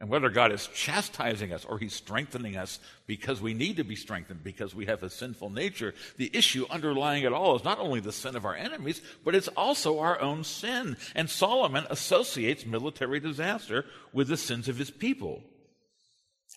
[0.00, 3.96] And whether God is chastising us or He's strengthening us because we need to be
[3.96, 8.00] strengthened because we have a sinful nature, the issue underlying it all is not only
[8.00, 10.96] the sin of our enemies, but it's also our own sin.
[11.14, 15.42] And Solomon associates military disaster with the sins of his people.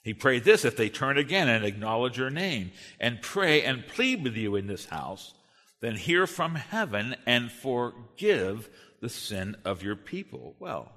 [0.04, 4.24] He prayed this if they turn again and acknowledge your name and pray and plead
[4.24, 5.34] with you in this house,
[5.82, 8.70] then hear from heaven and forgive
[9.02, 10.56] the sin of your people.
[10.60, 10.92] Well,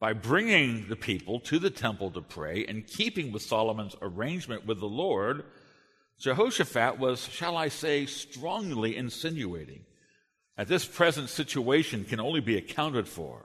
[0.00, 4.80] by bringing the people to the temple to pray and keeping with Solomon's arrangement with
[4.80, 5.44] the Lord,
[6.18, 9.84] Jehoshaphat was, shall I say, strongly insinuating
[10.56, 13.44] that this present situation can only be accounted for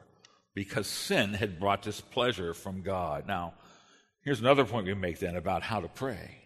[0.53, 3.27] because sin had brought displeasure from God.
[3.27, 3.53] Now,
[4.21, 6.37] here's another point we make then about how to pray.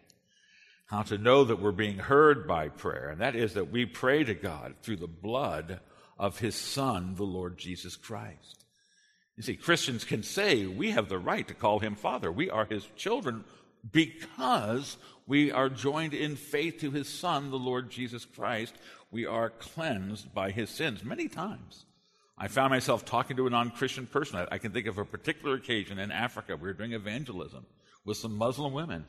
[0.88, 4.24] How to know that we're being heard by prayer, and that is that we pray
[4.24, 5.80] to God through the blood
[6.18, 8.66] of his Son, the Lord Jesus Christ.
[9.40, 12.30] You see, Christians can say we have the right to call him Father.
[12.30, 13.46] We are his children
[13.90, 14.98] because
[15.28, 18.76] we are joined in faith to his Son, the Lord Jesus Christ.
[19.12, 21.86] We are cleansed by his sins many times.
[22.38, 24.46] I found myself talking to a non Christian person.
[24.52, 26.58] I, can think of a particular occasion in Africa.
[26.58, 27.66] We were doing evangelism
[28.04, 29.06] with some Muslim women.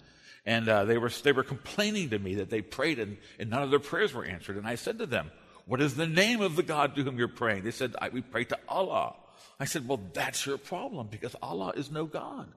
[0.46, 3.64] And uh, they, were, they were complaining to me that they prayed and, and none
[3.64, 4.58] of their prayers were answered.
[4.58, 5.32] And I said to them,
[5.66, 7.64] What is the name of the God to whom you're praying?
[7.64, 9.16] They said, We pray to Allah.
[9.60, 12.48] I said, Well, that's your problem because Allah is no God.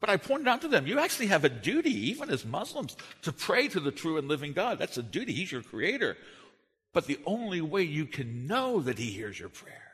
[0.00, 3.32] But I pointed out to them, you actually have a duty, even as Muslims, to
[3.32, 4.78] pray to the true and living God.
[4.78, 5.32] That's a duty.
[5.32, 6.16] He's your creator.
[6.92, 9.92] But the only way you can know that He hears your prayer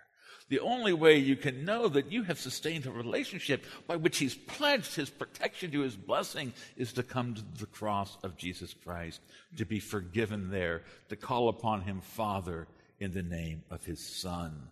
[0.48, 4.34] the only way you can know that you have sustained a relationship by which He's
[4.34, 9.20] pledged His protection to His blessing is to come to the cross of Jesus Christ,
[9.56, 12.66] to be forgiven there, to call upon Him, Father,
[12.98, 14.68] in the name of His Son.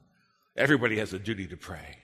[0.56, 1.98] Everybody has a duty to pray,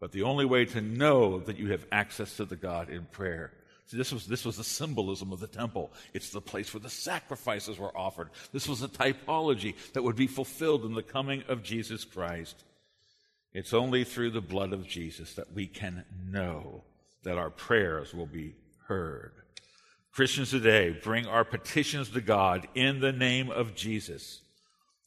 [0.00, 3.52] but the only way to know that you have access to the God in prayer
[3.88, 5.90] See, this was, this was the symbolism of the temple.
[6.12, 8.28] It's the place where the sacrifices were offered.
[8.52, 12.64] This was a typology that would be fulfilled in the coming of Jesus Christ.
[13.54, 16.82] It's only through the blood of Jesus that we can know
[17.22, 18.56] that our prayers will be
[18.88, 19.32] heard.
[20.12, 24.42] Christians today bring our petitions to God in the name of Jesus.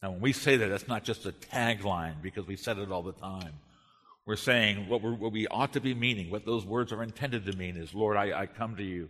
[0.02, 3.02] Now, when we say that, that's not just a tagline because we said it all
[3.02, 3.52] the time.
[4.26, 7.46] We're saying what, we're, what we ought to be meaning, what those words are intended
[7.46, 9.08] to mean is, Lord, I, I come to you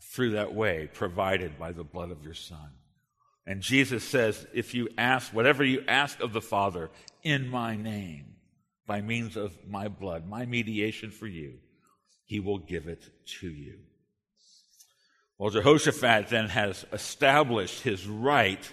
[0.00, 2.70] through that way provided by the blood of your Son.
[3.46, 6.90] And Jesus says, if you ask, whatever you ask of the Father
[7.22, 8.34] in my name,
[8.86, 11.54] by means of my blood, my mediation for you,
[12.24, 13.02] he will give it
[13.40, 13.78] to you.
[15.38, 18.68] Well, Jehoshaphat then has established his right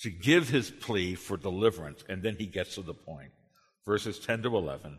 [0.00, 3.30] to give his plea for deliverance, and then he gets to the point.
[3.84, 4.98] Verses 10 to 11.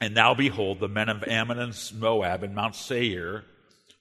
[0.00, 3.44] And now behold, the men of Ammon and Moab and Mount Seir,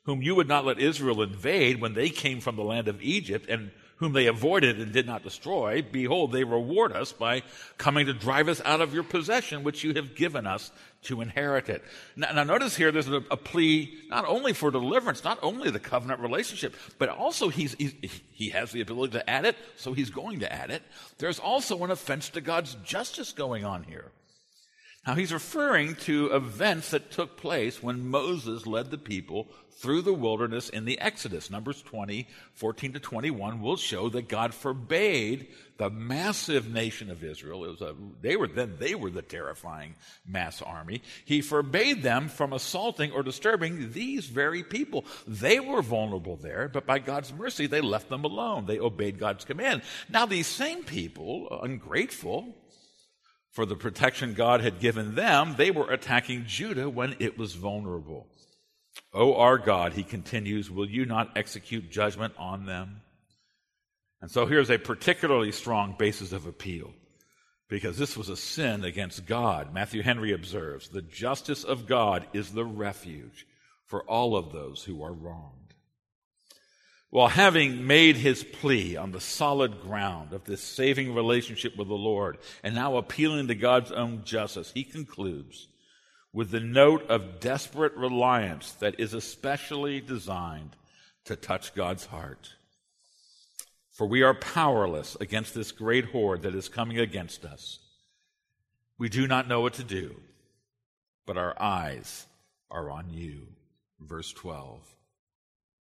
[0.03, 3.47] whom you would not let Israel invade when they came from the land of Egypt,
[3.49, 7.43] and whom they avoided and did not destroy, behold, they reward us by
[7.77, 10.71] coming to drive us out of your possession, which you have given us
[11.03, 11.83] to inherit it.
[12.15, 15.79] Now, now notice here there's a, a, plea not only for deliverance, not only the
[15.79, 17.93] covenant relationship, but also he's, he's,
[18.31, 20.81] he has the ability to add it, so he's going to add it.
[21.17, 24.11] There's also an offense to God's justice going on here.
[25.05, 29.47] Now, he's referring to events that took place when Moses led the people
[29.79, 31.49] through the wilderness in the Exodus.
[31.49, 37.63] Numbers 20, 14 to 21 will show that God forbade the massive nation of Israel.
[37.63, 39.95] It was a, they were then they were the terrifying
[40.27, 41.01] mass army.
[41.23, 45.05] He forbade them from assaulting or disturbing these very people.
[45.25, 48.65] They were vulnerable there, but by God's mercy, they left them alone.
[48.65, 49.83] They obeyed God's command.
[50.09, 52.53] Now, these same people, ungrateful,
[53.51, 58.27] for the protection God had given them, they were attacking Judah when it was vulnerable.
[59.13, 63.01] O our God, he continues, will you not execute judgment on them?
[64.21, 66.93] And so here's a particularly strong basis of appeal
[67.69, 69.73] because this was a sin against God.
[69.73, 73.45] Matthew Henry observes the justice of God is the refuge
[73.85, 75.55] for all of those who are wronged.
[77.11, 81.95] While having made his plea on the solid ground of this saving relationship with the
[81.95, 85.67] Lord and now appealing to God's own justice, he concludes
[86.31, 90.75] with the note of desperate reliance that is especially designed
[91.25, 92.55] to touch God's heart.
[93.91, 97.79] For we are powerless against this great horde that is coming against us.
[98.97, 100.15] We do not know what to do,
[101.25, 102.25] but our eyes
[102.69, 103.47] are on you.
[103.99, 104.79] Verse 12.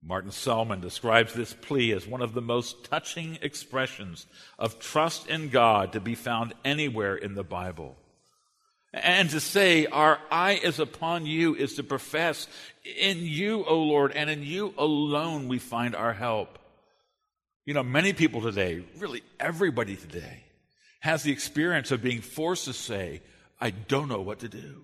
[0.03, 4.27] Martin Selman describes this plea as one of the most touching expressions
[4.59, 7.97] of trust in God to be found anywhere in the Bible.
[8.93, 12.49] And to say, Our eye is upon you, is to profess,
[12.85, 16.59] In you, O Lord, and in you alone we find our help.
[17.65, 20.45] You know, many people today, really everybody today,
[21.01, 23.23] has the experience of being forced to say,
[23.61, 24.83] I don't know what to do.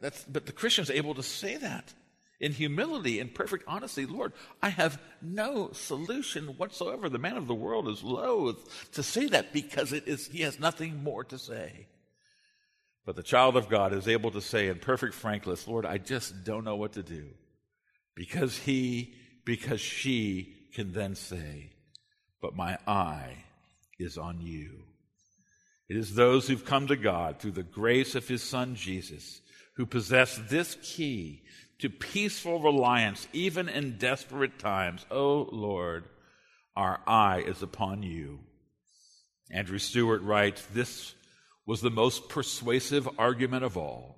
[0.00, 1.94] That's, but the Christian's able to say that
[2.40, 7.08] in humility and perfect honesty, Lord, I have no solution whatsoever.
[7.08, 10.60] The man of the world is loath to say that because it is, he has
[10.60, 11.86] nothing more to say.
[13.06, 16.44] But the child of God is able to say in perfect frankness, Lord, I just
[16.44, 17.28] don't know what to do.
[18.16, 21.70] Because he, because she can then say,
[22.42, 23.44] but my eye
[23.98, 24.82] is on you.
[25.88, 29.40] It is those who've come to God through the grace of his son Jesus
[29.76, 31.42] who possess this key
[31.78, 35.06] to peaceful reliance, even in desperate times.
[35.10, 36.04] Oh Lord,
[36.74, 38.40] our eye is upon you.
[39.50, 41.14] Andrew Stewart writes This
[41.66, 44.16] was the most persuasive argument of all.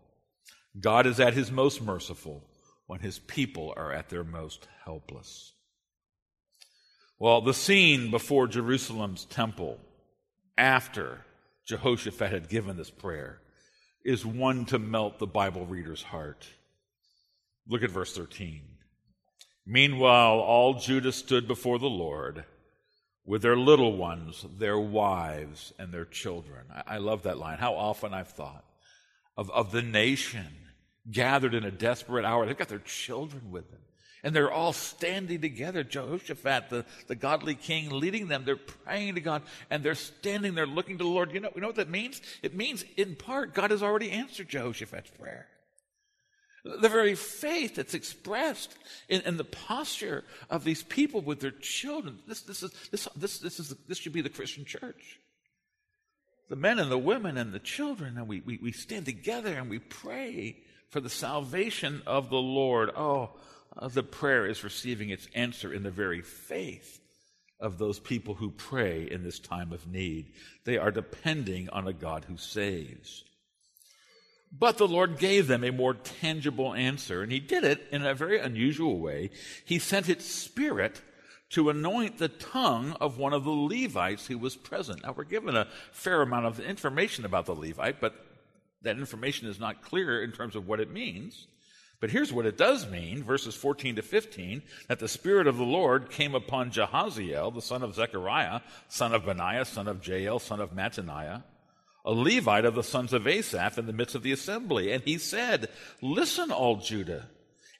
[0.78, 2.44] God is at his most merciful
[2.86, 5.53] when his people are at their most helpless.
[7.18, 9.78] Well, the scene before Jerusalem's temple
[10.57, 11.24] after
[11.66, 13.40] Jehoshaphat had given this prayer
[14.05, 16.46] is one to melt the Bible reader's heart.
[17.66, 18.62] Look at verse 13.
[19.66, 22.44] Meanwhile, all Judah stood before the Lord
[23.28, 26.64] with their little ones, their wives, and their children.
[26.86, 27.58] I, love that line.
[27.58, 28.64] How often I've thought
[29.36, 30.46] of, of the nation
[31.10, 32.46] gathered in a desperate hour.
[32.46, 33.80] They've got their children with them.
[34.24, 35.84] And they're all standing together.
[35.84, 38.44] Jehoshaphat, the, the godly king, leading them.
[38.46, 41.32] They're praying to God and they're standing there looking to the Lord.
[41.32, 42.22] You know, you know what that means?
[42.42, 45.46] It means, in part, God has already answered Jehoshaphat's prayer.
[46.64, 48.76] The very faith that's expressed
[49.09, 52.18] in, in, the posture of these people with their children.
[52.26, 55.20] This, this, is, this, this, this, is, this should be the Christian church.
[56.48, 59.70] The men and the women and the children, and we, we, we stand together and
[59.70, 60.56] we pray
[60.88, 62.90] for the salvation of the Lord.
[62.96, 63.30] Oh,
[63.76, 67.00] uh, the prayer is receiving its answer in the very faith
[67.61, 70.32] of those people who pray in this time of need.
[70.64, 73.24] They are depending on a God who saves.
[74.51, 78.14] But the Lord gave them a more tangible answer, and He did it in a
[78.14, 79.30] very unusual way.
[79.64, 81.03] He sent His Spirit
[81.51, 85.03] to anoint the tongue of one of the Levites who was present.
[85.03, 88.14] Now, we're given a fair amount of information about the Levite, but
[88.82, 91.46] that information is not clear in terms of what it means.
[92.01, 95.64] But here's what it does mean, verses 14 to 15, that the Spirit of the
[95.64, 100.61] Lord came upon Jahaziel, the son of Zechariah, son of Benaiah, son of Jeiel, son
[100.61, 101.42] of Mattaniah,
[102.09, 104.90] a Levite of the sons of Asaph in the midst of the assembly.
[104.92, 105.68] And he said,
[106.00, 107.26] Listen, all Judah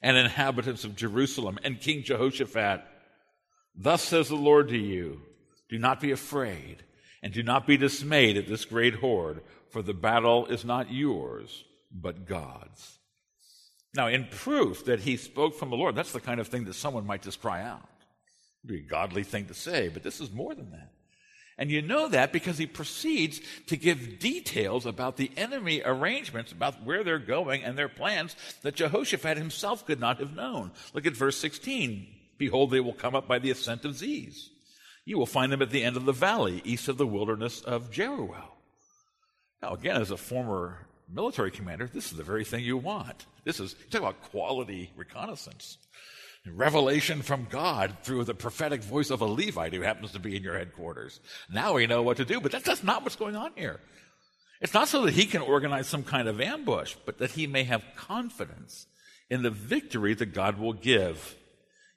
[0.03, 2.81] and inhabitants of Jerusalem and King Jehoshaphat.
[3.75, 5.21] Thus says the Lord to you,
[5.67, 6.83] do not be afraid
[7.23, 11.65] and do not be dismayed at this great horde, for the battle is not yours,
[11.91, 12.99] but God's.
[13.95, 16.75] Now, in proof that he spoke from the Lord, that's the kind of thing that
[16.75, 17.89] someone might just cry out.
[18.63, 20.91] It'd be a godly thing to say, but this is more than that.
[21.59, 26.85] And you know that because he proceeds to give details about the enemy arrangements, about
[26.85, 30.71] where they're going and their plans that Jehoshaphat himself could not have known.
[30.93, 32.07] Look at verse 16.
[32.37, 34.51] Behold, they will come up by the ascent of Ziz.
[35.03, 37.91] You will find them at the end of the valley, east of the wilderness of
[37.91, 38.55] Jeruel.
[39.61, 43.25] Now, again, as a former military commander, this is the very thing you want.
[43.43, 45.77] This is, talk about quality reconnaissance.
[46.49, 50.43] Revelation from God through the prophetic voice of a Levite who happens to be in
[50.43, 51.19] your headquarters.
[51.51, 53.79] Now we know what to do, but that's, that's not what's going on here.
[54.61, 57.63] It's not so that he can organize some kind of ambush, but that he may
[57.63, 58.87] have confidence
[59.29, 61.35] in the victory that God will give.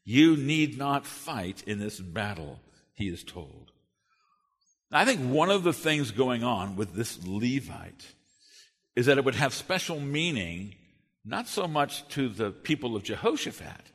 [0.04, 2.60] You need not fight in this battle,
[2.94, 3.72] he is told.
[4.92, 8.06] I think one of the things going on with this Levite
[8.94, 10.74] is that it would have special meaning,
[11.24, 13.90] not so much to the people of Jehoshaphat,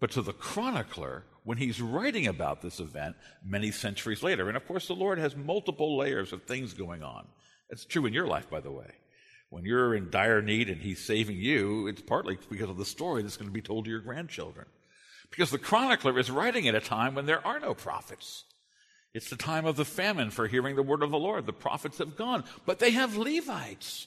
[0.00, 4.48] but to the chronicler when he's writing about this event many centuries later.
[4.48, 7.26] And of course, the Lord has multiple layers of things going on.
[7.70, 8.92] It's true in your life, by the way.
[9.50, 13.22] When you're in dire need and he's saving you, it's partly because of the story
[13.22, 14.66] that's going to be told to your grandchildren.
[15.30, 18.44] Because the chronicler is writing at a time when there are no prophets.
[19.14, 21.46] It's the time of the famine for hearing the word of the Lord.
[21.46, 24.06] The prophets have gone, but they have Levites.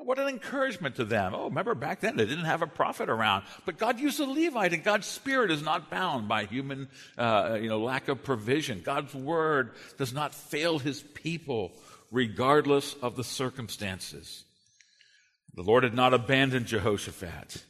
[0.00, 1.34] What an encouragement to them.
[1.34, 4.72] Oh, remember back then they didn't have a prophet around, but God used a Levite,
[4.72, 6.88] and God's spirit is not bound by human,
[7.18, 8.80] uh, you know, lack of provision.
[8.80, 11.72] God's word does not fail his people,
[12.12, 14.44] regardless of the circumstances.
[15.54, 17.64] The Lord had not abandoned Jehoshaphat,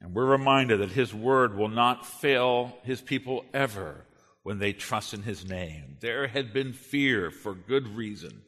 [0.00, 4.06] and we're reminded that his word will not fail his people ever
[4.42, 5.98] when they trust in his name.
[6.00, 8.40] There had been fear for good reason.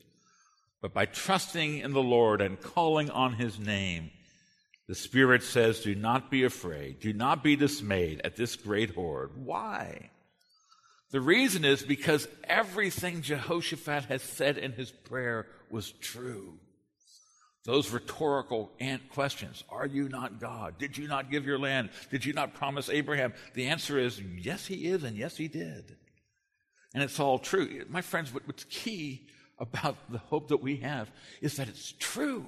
[0.81, 4.11] But by trusting in the Lord and calling on his name,
[4.89, 7.01] the Spirit says, Do not be afraid.
[7.01, 9.31] Do not be dismayed at this great horde.
[9.37, 10.11] Why?
[11.11, 16.55] The reason is because everything Jehoshaphat has said in his prayer was true.
[17.65, 18.73] Those rhetorical
[19.11, 20.79] questions Are you not God?
[20.79, 21.91] Did you not give your land?
[22.11, 23.35] Did you not promise Abraham?
[23.55, 25.97] The answer is yes, he is, and yes, he did.
[26.95, 27.85] And it's all true.
[27.89, 29.29] My friends, what's key
[29.61, 32.47] about the hope that we have is that it's true.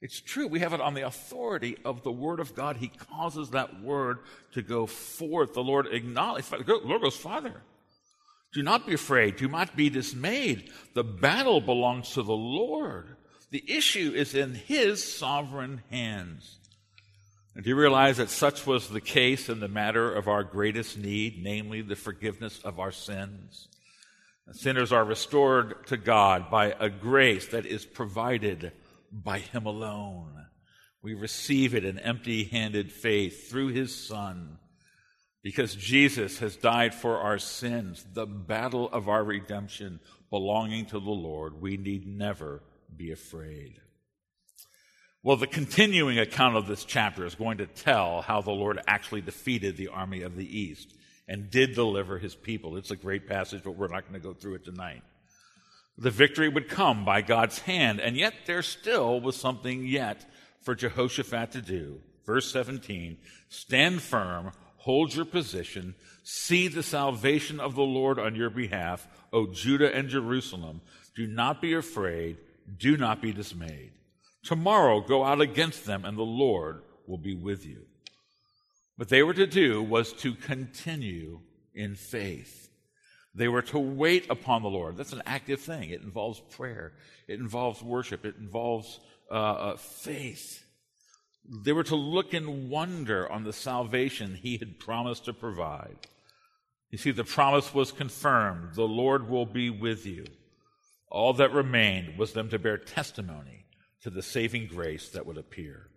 [0.00, 0.46] It's true.
[0.46, 2.76] We have it on the authority of the Word of God.
[2.76, 4.18] He causes that Word
[4.52, 5.54] to go forth.
[5.54, 7.62] The Lord acknowledges, the Lord goes, Father,
[8.52, 9.36] do not be afraid.
[9.36, 10.70] Do not be dismayed.
[10.94, 13.16] The battle belongs to the Lord.
[13.50, 16.58] The issue is in His sovereign hands.
[17.54, 20.98] And do you realize that such was the case in the matter of our greatest
[20.98, 23.68] need, namely the forgiveness of our sins?
[24.52, 28.72] Sinners are restored to God by a grace that is provided
[29.10, 30.46] by Him alone.
[31.02, 34.58] We receive it in empty handed faith through His Son.
[35.42, 41.10] Because Jesus has died for our sins, the battle of our redemption belonging to the
[41.10, 42.62] Lord, we need never
[42.94, 43.80] be afraid.
[45.22, 49.22] Well, the continuing account of this chapter is going to tell how the Lord actually
[49.22, 50.94] defeated the army of the east
[51.28, 52.76] and did deliver his people.
[52.76, 55.02] It's a great passage, but we're not going to go through it tonight.
[55.96, 60.26] The victory would come by God's hand, and yet there still was something yet
[60.60, 62.00] for Jehoshaphat to do.
[62.26, 63.18] Verse 17
[63.48, 69.46] Stand firm, hold your position, see the salvation of the Lord on your behalf, O
[69.46, 70.80] Judah and Jerusalem.
[71.14, 72.38] Do not be afraid,
[72.78, 73.92] do not be dismayed.
[74.42, 77.86] Tomorrow go out against them, and the Lord will be with you.
[78.96, 81.40] What they were to do was to continue
[81.74, 82.70] in faith.
[83.34, 84.96] They were to wait upon the Lord.
[84.96, 85.90] That's an active thing.
[85.90, 86.92] It involves prayer,
[87.26, 90.64] it involves worship, it involves uh, uh, faith.
[91.64, 95.96] They were to look in wonder on the salvation he had promised to provide.
[96.90, 100.24] You see, the promise was confirmed the Lord will be with you.
[101.10, 103.66] All that remained was them to bear testimony
[104.02, 105.88] to the saving grace that would appear.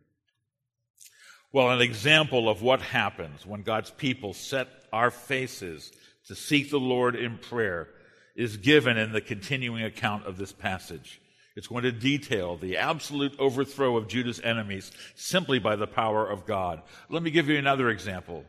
[1.54, 5.92] Well, an example of what happens when God's people set our faces
[6.28, 7.88] to seek the Lord in prayer
[8.36, 11.22] is given in the continuing account of this passage.
[11.56, 16.46] It's going to detail the absolute overthrow of Judah's enemies simply by the power of
[16.46, 16.84] God.
[17.10, 18.44] Let me give you another example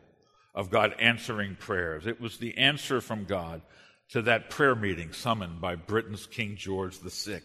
[0.53, 2.05] of God answering prayers.
[2.05, 3.61] It was the answer from God
[4.09, 7.39] to that prayer meeting summoned by Britain's King George VI.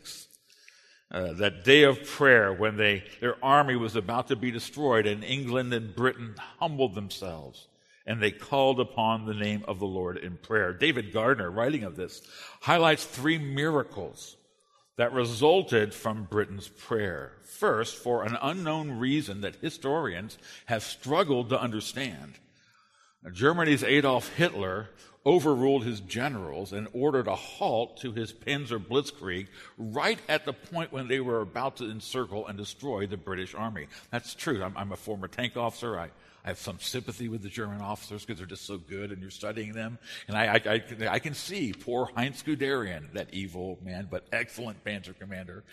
[1.11, 5.23] Uh, that day of prayer when they, their army was about to be destroyed and
[5.23, 7.69] England and Britain humbled themselves
[8.07, 10.73] and they called upon the name of the Lord in prayer.
[10.73, 12.23] David Gardner, writing of this,
[12.61, 14.37] highlights three miracles
[14.97, 17.33] that resulted from Britain's prayer.
[17.43, 22.35] First, for an unknown reason that historians have struggled to understand,
[23.33, 24.91] Germany's Adolf Hitler
[25.27, 29.47] overruled his generals and ordered a halt to his Panzer Blitzkrieg
[29.79, 33.87] right at the point when they were about to encircle and destroy the British army.
[34.11, 34.62] That's true.
[34.62, 35.99] I'm, I'm a former tank officer.
[35.99, 36.11] I,
[36.45, 39.31] I have some sympathy with the German officers because they're just so good and you're
[39.31, 39.99] studying them.
[40.29, 44.85] And I, I, I, I, can see poor Heinz Guderian, that evil man, but excellent
[44.85, 45.65] Panzer commander,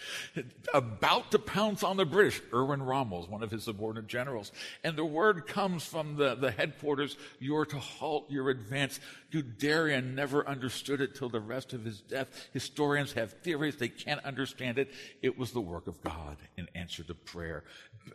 [0.73, 2.41] about to pounce on the British.
[2.53, 4.51] Erwin Rommel one of his subordinate generals.
[4.83, 8.99] And the word comes from the, the headquarters, you're to halt your advance.
[9.31, 12.49] Guderian never understood it till the rest of his death.
[12.53, 13.75] Historians have theories.
[13.75, 14.91] They can't understand it.
[15.21, 17.63] It was the work of God in answer to prayer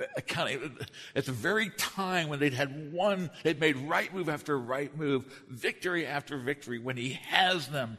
[0.00, 0.04] uh,
[1.14, 5.24] at the very time when they'd had one, they'd made right move after right move,
[5.48, 7.98] victory after victory, when he has them,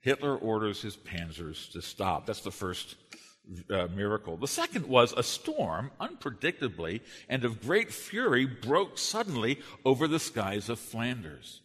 [0.00, 2.26] Hitler orders his panzers to stop.
[2.26, 2.96] That's the first
[3.70, 4.36] uh, miracle.
[4.36, 10.68] The second was a storm, unpredictably and of great fury, broke suddenly over the skies
[10.68, 11.60] of Flanders.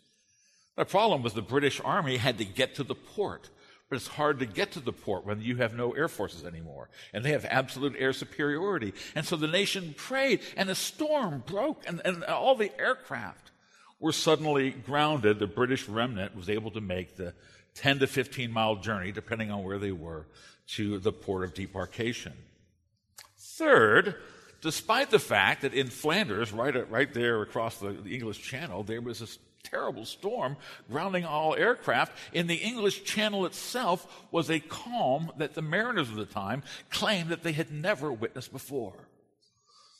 [0.75, 3.49] The problem was the British army had to get to the port
[3.89, 6.89] but it's hard to get to the port when you have no air forces anymore.
[7.13, 8.93] And they have absolute air superiority.
[9.13, 13.51] And so the nation prayed, and a storm broke, and, and all the aircraft
[13.99, 15.39] were suddenly grounded.
[15.39, 17.33] The British remnant was able to make the
[17.75, 20.25] 10 to 15 mile journey, depending on where they were,
[20.67, 22.33] to the port of debarkation.
[23.37, 24.15] Third,
[24.61, 29.01] despite the fact that in Flanders, right, right there across the, the English Channel, there
[29.01, 29.27] was a
[29.65, 30.55] terrible storm
[30.89, 32.13] grounding all aircraft.
[32.33, 37.29] In the English Channel itself was a calm that the mariners of the time claimed
[37.29, 38.93] that they had never witnessed before.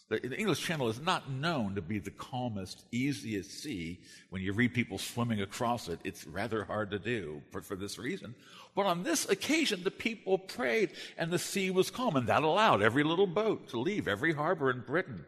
[0.08, 4.00] The, English Channel is not known to be the calmest, easiest sea.
[4.30, 7.98] When you read people swimming across it, it's rather hard to do for, for this
[7.98, 8.36] reason.
[8.76, 12.84] But on this occasion, the people prayed and the sea was calm, and that allowed
[12.84, 15.26] every little boat to leave every harbor in Britain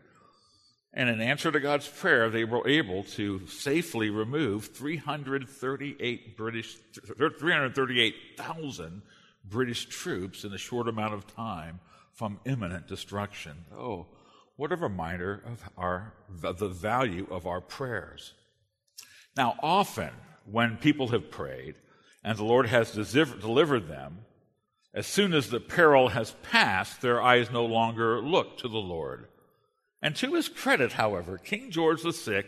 [0.97, 6.75] and in answer to God's prayer, they were able to safely remove 338 British,
[7.05, 9.03] 338,000
[9.45, 11.81] British troops in a short amount of time
[12.13, 13.65] from imminent destruction.
[13.77, 14.07] Oh,
[14.55, 18.33] what a reminder of our, the value of our prayers.
[19.35, 20.09] Now, often
[20.45, 21.75] when people have prayed
[22.23, 24.25] and the Lord has delivered them,
[24.95, 29.27] as soon as the peril has passed, their eyes no longer look to the Lord.
[30.01, 32.43] And to his credit, however, King George VI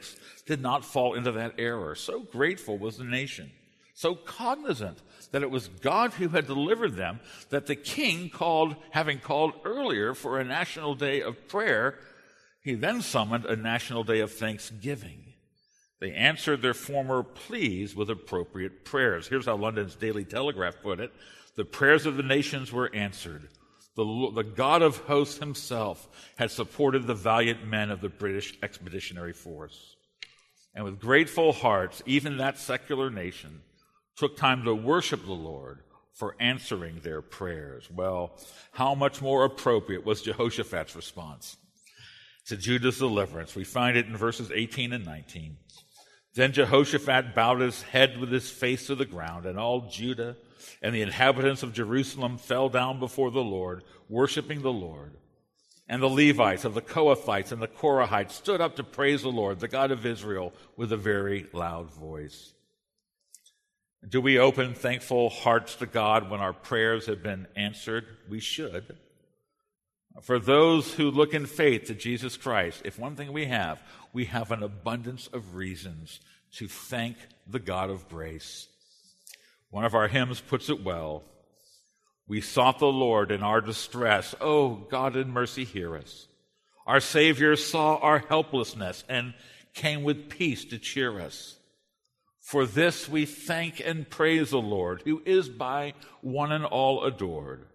[0.46, 1.96] did not fall into that error.
[1.96, 3.52] So grateful was the nation,
[3.96, 7.20] so cognizant that it was God who had delivered them,
[7.50, 11.96] that the king called, having called earlier for a national day of prayer,
[12.62, 15.34] he then summoned a national day of thanksgiving.
[16.00, 19.28] They answered their former pleas with appropriate prayers.
[19.28, 21.12] Here's how London's Daily Telegraph put it
[21.56, 23.50] The prayers of the nations were answered.
[23.96, 29.34] The, the God of hosts himself had supported the valiant men of the British Expeditionary
[29.34, 29.96] Force.
[30.74, 33.62] And with grateful hearts, even that secular nation
[34.16, 35.80] took time to worship the Lord
[36.14, 37.90] for answering their prayers.
[37.90, 38.38] Well,
[38.72, 41.58] how much more appropriate was Jehoshaphat's response
[42.48, 43.56] to Judah's deliverance?
[43.56, 45.58] We find it in verses 18 and 19.
[46.36, 50.36] Then Jehoshaphat bowed his head with his face to the ground, and all Judah
[50.82, 55.16] and the inhabitants of Jerusalem fell down before the Lord, worshiping the Lord.
[55.88, 59.60] And the Levites of the Kohathites and the Korahites stood up to praise the Lord,
[59.60, 62.54] the God of Israel, with a very loud voice.
[64.08, 68.06] Do we open thankful hearts to God when our prayers have been answered?
[68.30, 68.96] We should.
[70.22, 73.82] For those who look in faith to Jesus Christ, if one thing we have,
[74.14, 76.20] we have an abundance of reasons
[76.54, 77.18] to thank
[77.48, 78.68] the God of grace.
[79.70, 81.24] One of our hymns puts it well.
[82.28, 84.36] We sought the Lord in our distress.
[84.40, 86.28] Oh, God in mercy, hear us.
[86.86, 89.34] Our Savior saw our helplessness and
[89.74, 91.58] came with peace to cheer us.
[92.40, 97.66] For this we thank and praise the Lord, who is by one and all adored.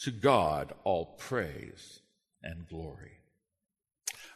[0.00, 2.00] To God all praise
[2.42, 3.12] and glory.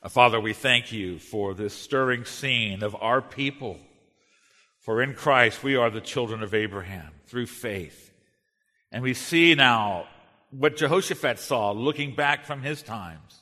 [0.09, 3.79] Father, we thank you for this stirring scene of our people.
[4.91, 8.13] For in Christ we are the children of Abraham through faith.
[8.91, 10.09] And we see now
[10.51, 13.39] what Jehoshaphat saw looking back from his times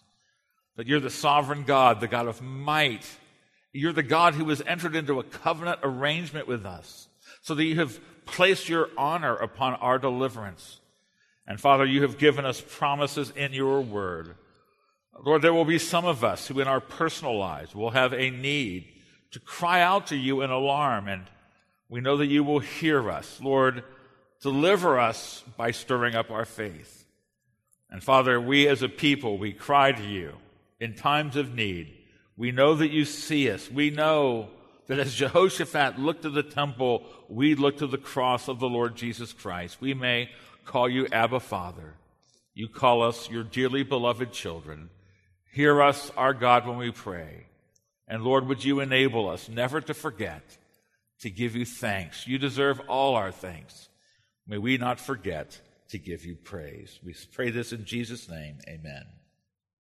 [0.77, 3.09] that you're the sovereign God, the God of might.
[3.73, 7.09] You're the God who has entered into a covenant arrangement with us
[7.41, 10.81] so that you have placed your honor upon our deliverance.
[11.47, 14.35] And Father, you have given us promises in your word
[15.25, 18.31] Lord, there will be some of us who in our personal lives will have a
[18.31, 18.85] need
[19.33, 21.25] to cry out to you in alarm, and
[21.89, 23.41] we know that you will hear us.
[23.43, 23.83] Lord,
[24.41, 27.07] deliver us by stirring up our faith.
[27.91, 30.35] And Father, we as a people, we cry to you
[30.79, 31.95] in times of need.
[32.37, 33.71] We know that you see us.
[33.71, 34.51] We know
[34.87, 38.95] that as Jehoshaphat looked to the temple, we look to the cross of the Lord
[38.95, 39.81] Jesus Christ.
[39.81, 40.31] We may
[40.65, 41.95] call you Abba Father.
[42.55, 44.91] You call us your dearly beloved children.
[45.53, 47.47] Hear us, our God, when we pray.
[48.07, 50.43] And Lord, would you enable us never to forget
[51.21, 52.27] to give you thanks?
[52.27, 53.89] You deserve all our thanks.
[54.47, 55.61] May we not forget
[55.91, 56.99] to give you praise.
[57.05, 58.59] We pray this in Jesus' name.
[58.69, 59.05] Amen.